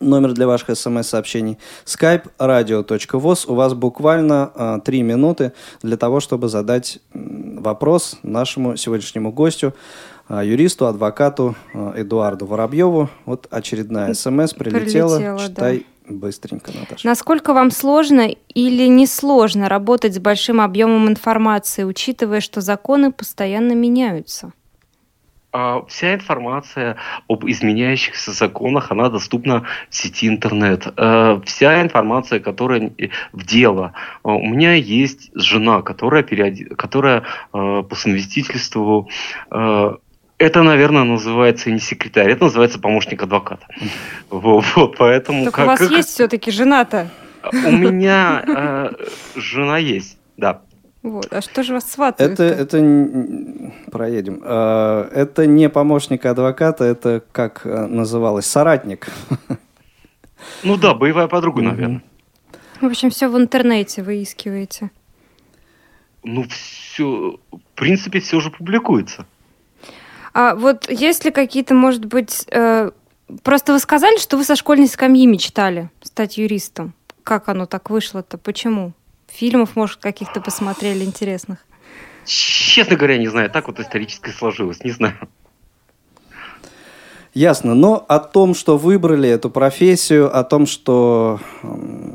[0.00, 3.50] номер для ваших смс-сообщений, skype radio.voz.
[3.50, 5.52] У вас буквально 3 а, минуты
[5.82, 13.10] для того, чтобы задать вопрос нашему сегодняшнему гостю, а, юристу, адвокату Эдуарду Воробьеву.
[13.26, 15.18] Вот очередная смс прилетела.
[15.18, 17.06] прилетела Читай да быстренько, Наташа.
[17.06, 24.52] Насколько вам сложно или несложно работать с большим объемом информации, учитывая, что законы постоянно меняются?
[25.56, 26.96] А, вся информация
[27.28, 30.88] об изменяющихся законах, она доступна в сети интернет.
[30.96, 32.90] А, вся информация, которая
[33.32, 33.92] в дело.
[34.24, 36.64] А, у меня есть жена, которая, периоди...
[36.64, 37.22] которая
[37.52, 39.08] по совместительству
[40.44, 43.66] это, наверное, называется не секретарь, это называется помощник адвоката.
[44.30, 45.44] Вот, вот поэтому.
[45.44, 45.90] Так как, у вас как...
[45.90, 47.08] есть все-таки жена-то?
[47.52, 48.90] У меня э,
[49.36, 50.62] жена есть, да.
[51.02, 51.32] Вот.
[51.32, 52.32] А что же вас сватают?
[52.32, 52.78] Это, это
[53.90, 54.40] проедем.
[54.42, 59.08] Э, это не помощник адвоката, это как э, называлось соратник.
[60.62, 62.02] Ну да, боевая подруга, наверное.
[62.80, 64.90] В общем, все в интернете выискиваете.
[66.22, 69.26] Ну все, в принципе, все уже публикуется.
[70.34, 72.90] А вот есть ли какие-то, может быть, э,
[73.44, 76.92] просто вы сказали, что вы со школьной скамьи мечтали стать юристом.
[77.22, 78.36] Как оно так вышло-то?
[78.36, 78.92] Почему?
[79.28, 81.64] Фильмов, может, каких-то посмотрели интересных?
[82.26, 83.48] Честно говоря, не знаю.
[83.48, 84.82] Так вот исторически сложилось.
[84.82, 85.14] Не знаю.
[87.32, 87.74] Ясно.
[87.74, 91.40] Но о том, что выбрали эту профессию, о том, что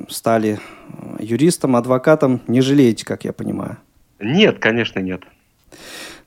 [0.09, 0.59] стали
[1.20, 3.78] юристом, адвокатом, не жалеете, как я понимаю?
[4.20, 5.22] Нет, конечно, нет.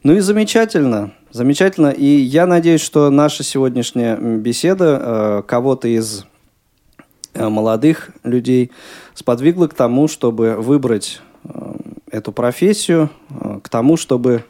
[0.02, 1.12] Ну и замечательно.
[1.30, 1.88] Замечательно.
[1.88, 6.26] И я надеюсь, что наша сегодняшняя беседа э, кого-то из
[7.34, 8.72] э, молодых людей
[9.14, 11.74] сподвигла к тому, чтобы выбрать э,
[12.10, 14.44] эту профессию, э, к тому, чтобы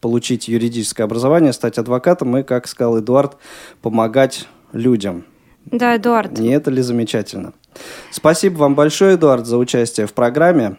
[0.00, 3.36] получить юридическое образование, стать адвокатом и, как сказал Эдуард,
[3.82, 5.24] помогать людям.
[5.66, 6.38] Да, Эдуард.
[6.38, 7.52] Не это ли замечательно?
[8.10, 10.76] Спасибо вам большое, Эдуард, за участие в программе.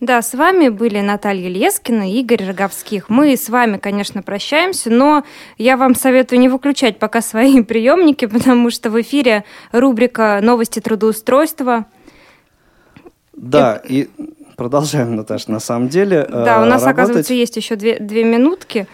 [0.00, 3.10] Да, с вами были Наталья Лескина и Игорь Роговских.
[3.10, 5.24] Мы с вами, конечно, прощаемся, но
[5.58, 11.84] я вам советую не выключать пока свои приемники, потому что в эфире рубрика «Новости трудоустройства».
[13.34, 14.10] Да, и, и
[14.56, 16.86] продолжаем, Наташа, на самом деле Да, у нас, работать...
[16.86, 18.86] оказывается, есть еще две, две минутки.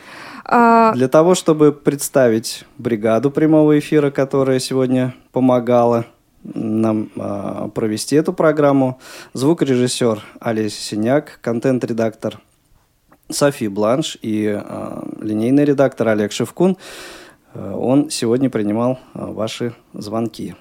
[0.45, 6.07] А, Для того, чтобы представить бригаду прямого эфира, которая сегодня помогала
[6.55, 8.99] нам э, провести эту программу.
[9.33, 12.41] Звукорежиссер Олеся Синяк, контент-редактор
[13.31, 16.77] Софи Бланш и э, линейный редактор Олег Шевкун.
[17.55, 20.55] Э, он сегодня принимал э, ваши звонки.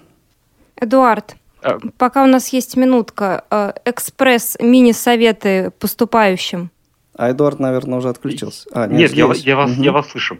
[0.75, 1.77] Эдуард, а...
[1.97, 6.71] пока у нас есть минутка, э, экспресс-мини-советы поступающим.
[7.17, 8.67] А Эдуард, наверное, уже отключился.
[8.73, 9.83] А, нет, нет я, я, вас, угу.
[9.83, 10.39] я вас слышу.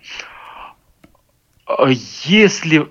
[2.26, 2.88] Если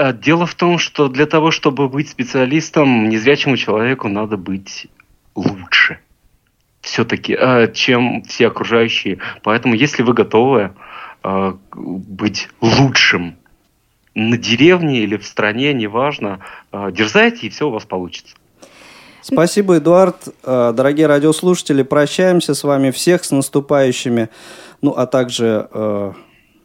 [0.00, 4.86] дело в том, что для того, чтобы быть специалистом, незрячему человеку надо быть
[5.34, 5.98] лучше
[6.80, 9.18] все-таки, а, чем все окружающие.
[9.42, 10.72] Поэтому, если вы готовы
[11.22, 13.36] а, быть лучшим
[14.14, 16.40] на деревне или в стране, неважно,
[16.72, 18.34] дерзайте, и все у вас получится.
[19.22, 20.16] Спасибо, Эдуард.
[20.42, 24.28] Дорогие радиослушатели, прощаемся с вами всех с наступающими,
[24.82, 25.68] ну а также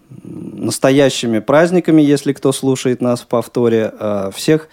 [0.10, 3.91] настоящими праздниками, если кто слушает нас в повторе.
[3.99, 4.70] А всех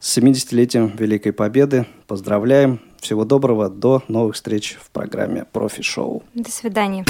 [0.00, 1.86] с 70-летием Великой Победы.
[2.06, 2.80] Поздравляем.
[3.00, 3.68] Всего доброго.
[3.68, 6.22] До новых встреч в программе «Профи-шоу».
[6.34, 7.04] До свидания.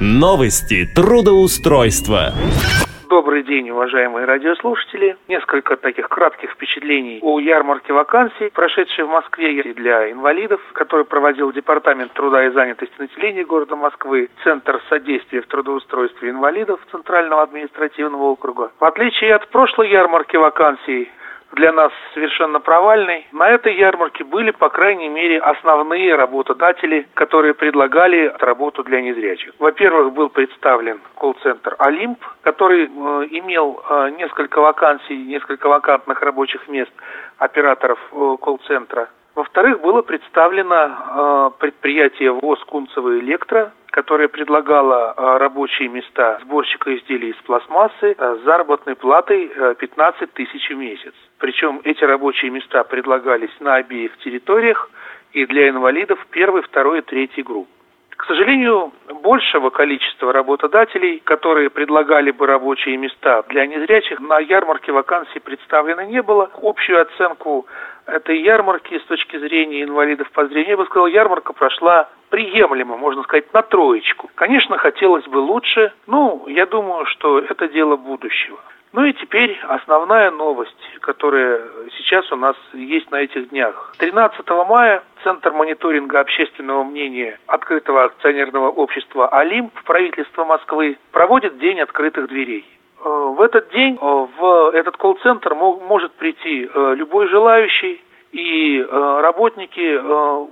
[0.00, 2.34] Новости трудоустройства.
[3.12, 5.18] Добрый день, уважаемые радиослушатели.
[5.28, 12.14] Несколько таких кратких впечатлений о ярмарке вакансий, прошедшей в Москве для инвалидов, который проводил Департамент
[12.14, 18.72] труда и занятости населения города Москвы, Центр содействия в трудоустройстве инвалидов Центрального административного округа.
[18.80, 21.10] В отличие от прошлой ярмарки вакансий,
[21.52, 23.26] для нас совершенно провальный.
[23.32, 29.52] На этой ярмарке были, по крайней мере, основные работодатели, которые предлагали работу для незрячих.
[29.58, 32.88] Во-первых, был представлен колл-центр «Олимп», который э,
[33.30, 36.92] имел э, несколько вакансий, несколько вакантных рабочих мест
[37.38, 39.08] операторов э, колл-центра.
[39.34, 47.30] Во-вторых, было представлено э, предприятие ВОЗ «Кунцево Электро», которое предлагало э, рабочие места сборщика изделий
[47.30, 51.14] из пластмассы э, с заработной платой э, 15 тысяч в месяц.
[51.38, 54.90] Причем эти рабочие места предлагались на обеих территориях
[55.32, 57.68] и для инвалидов первой, второй и третьей групп.
[58.22, 65.40] К сожалению, большего количества работодателей, которые предлагали бы рабочие места для незрячих, на ярмарке вакансий
[65.40, 66.50] представлено не было.
[66.62, 67.66] Общую оценку
[68.06, 73.22] этой ярмарки с точки зрения инвалидов по зрению, я бы сказал, ярмарка прошла приемлемо, можно
[73.24, 74.30] сказать, на троечку.
[74.34, 78.58] Конечно, хотелось бы лучше, но я думаю, что это дело будущего.
[78.92, 81.62] Ну и теперь основная новость, которая
[81.96, 83.94] сейчас у нас есть на этих днях.
[83.98, 92.28] 13 мая Центр мониторинга общественного мнения открытого акционерного общества «Олимп» правительства Москвы проводит День открытых
[92.28, 92.66] дверей.
[93.04, 99.98] Э, в этот день э, в этот колл-центр может прийти э, любой желающий, и работники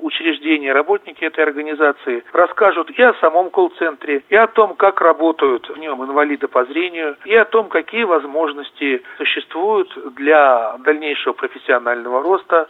[0.02, 5.78] учреждения, работники этой организации расскажут и о самом колл-центре, и о том, как работают в
[5.78, 12.68] нем инвалиды по зрению, и о том, какие возможности существуют для дальнейшего профессионального роста,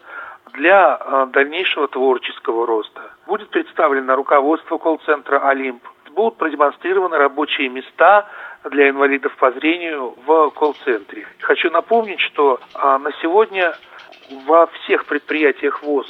[0.52, 3.00] для дальнейшего творческого роста.
[3.26, 8.26] Будет представлено руководство колл-центра «Олимп», будут продемонстрированы рабочие места
[8.64, 11.26] для инвалидов по зрению в колл-центре.
[11.40, 13.74] Хочу напомнить, что на сегодня
[14.46, 16.06] во всех предприятиях ВОЗ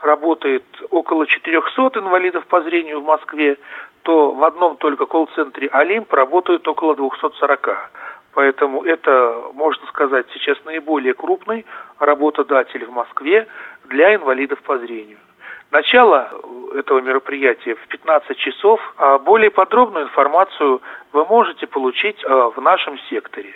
[0.00, 3.58] работает около 400 инвалидов по зрению в Москве,
[4.02, 7.90] то в одном только колл-центре «Олимп» работает около 240.
[8.34, 11.64] Поэтому это, можно сказать, сейчас наиболее крупный
[11.98, 13.46] работодатель в Москве
[13.84, 15.18] для инвалидов по зрению.
[15.74, 16.30] Начало
[16.76, 20.80] этого мероприятия в 15 часов, а более подробную информацию
[21.12, 23.52] вы можете получить а, в нашем секторе.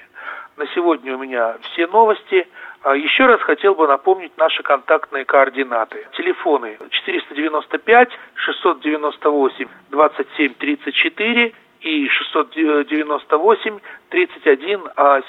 [0.57, 2.49] На сегодня у меня все новости–
[2.83, 6.07] а еще раз хотел бы напомнить наши контактные координаты.
[6.17, 13.79] Телефоны 495 698 27 34 и 698
[14.11, 14.81] 31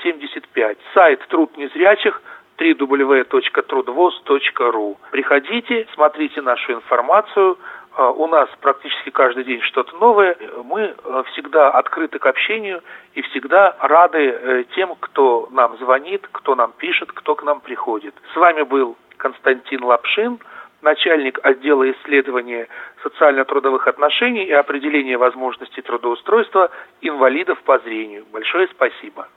[0.03, 0.77] 75.
[0.93, 2.21] Сайт «Труд незрячих»
[2.59, 4.97] www.трудвоз.ру.
[5.11, 7.57] Приходите, смотрите нашу информацию–
[7.99, 10.37] а, у нас практически каждый день что-то новое.
[10.63, 12.81] Мы э, всегда открыты к общению
[13.13, 18.15] и всегда рады э, тем, кто нам звонит, кто нам пишет, кто к нам приходит.
[18.33, 20.39] С вами был Константин Лапшин,
[20.81, 22.69] начальник отдела исследования
[23.03, 28.25] социально-трудовых отношений и определения возможностей трудоустройства инвалидов по зрению.
[28.31, 29.27] Большое спасибо.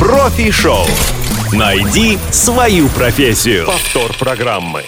[0.00, 0.86] Профи-шоу.
[1.52, 3.66] Найди свою профессию.
[3.66, 4.84] Повтор программы.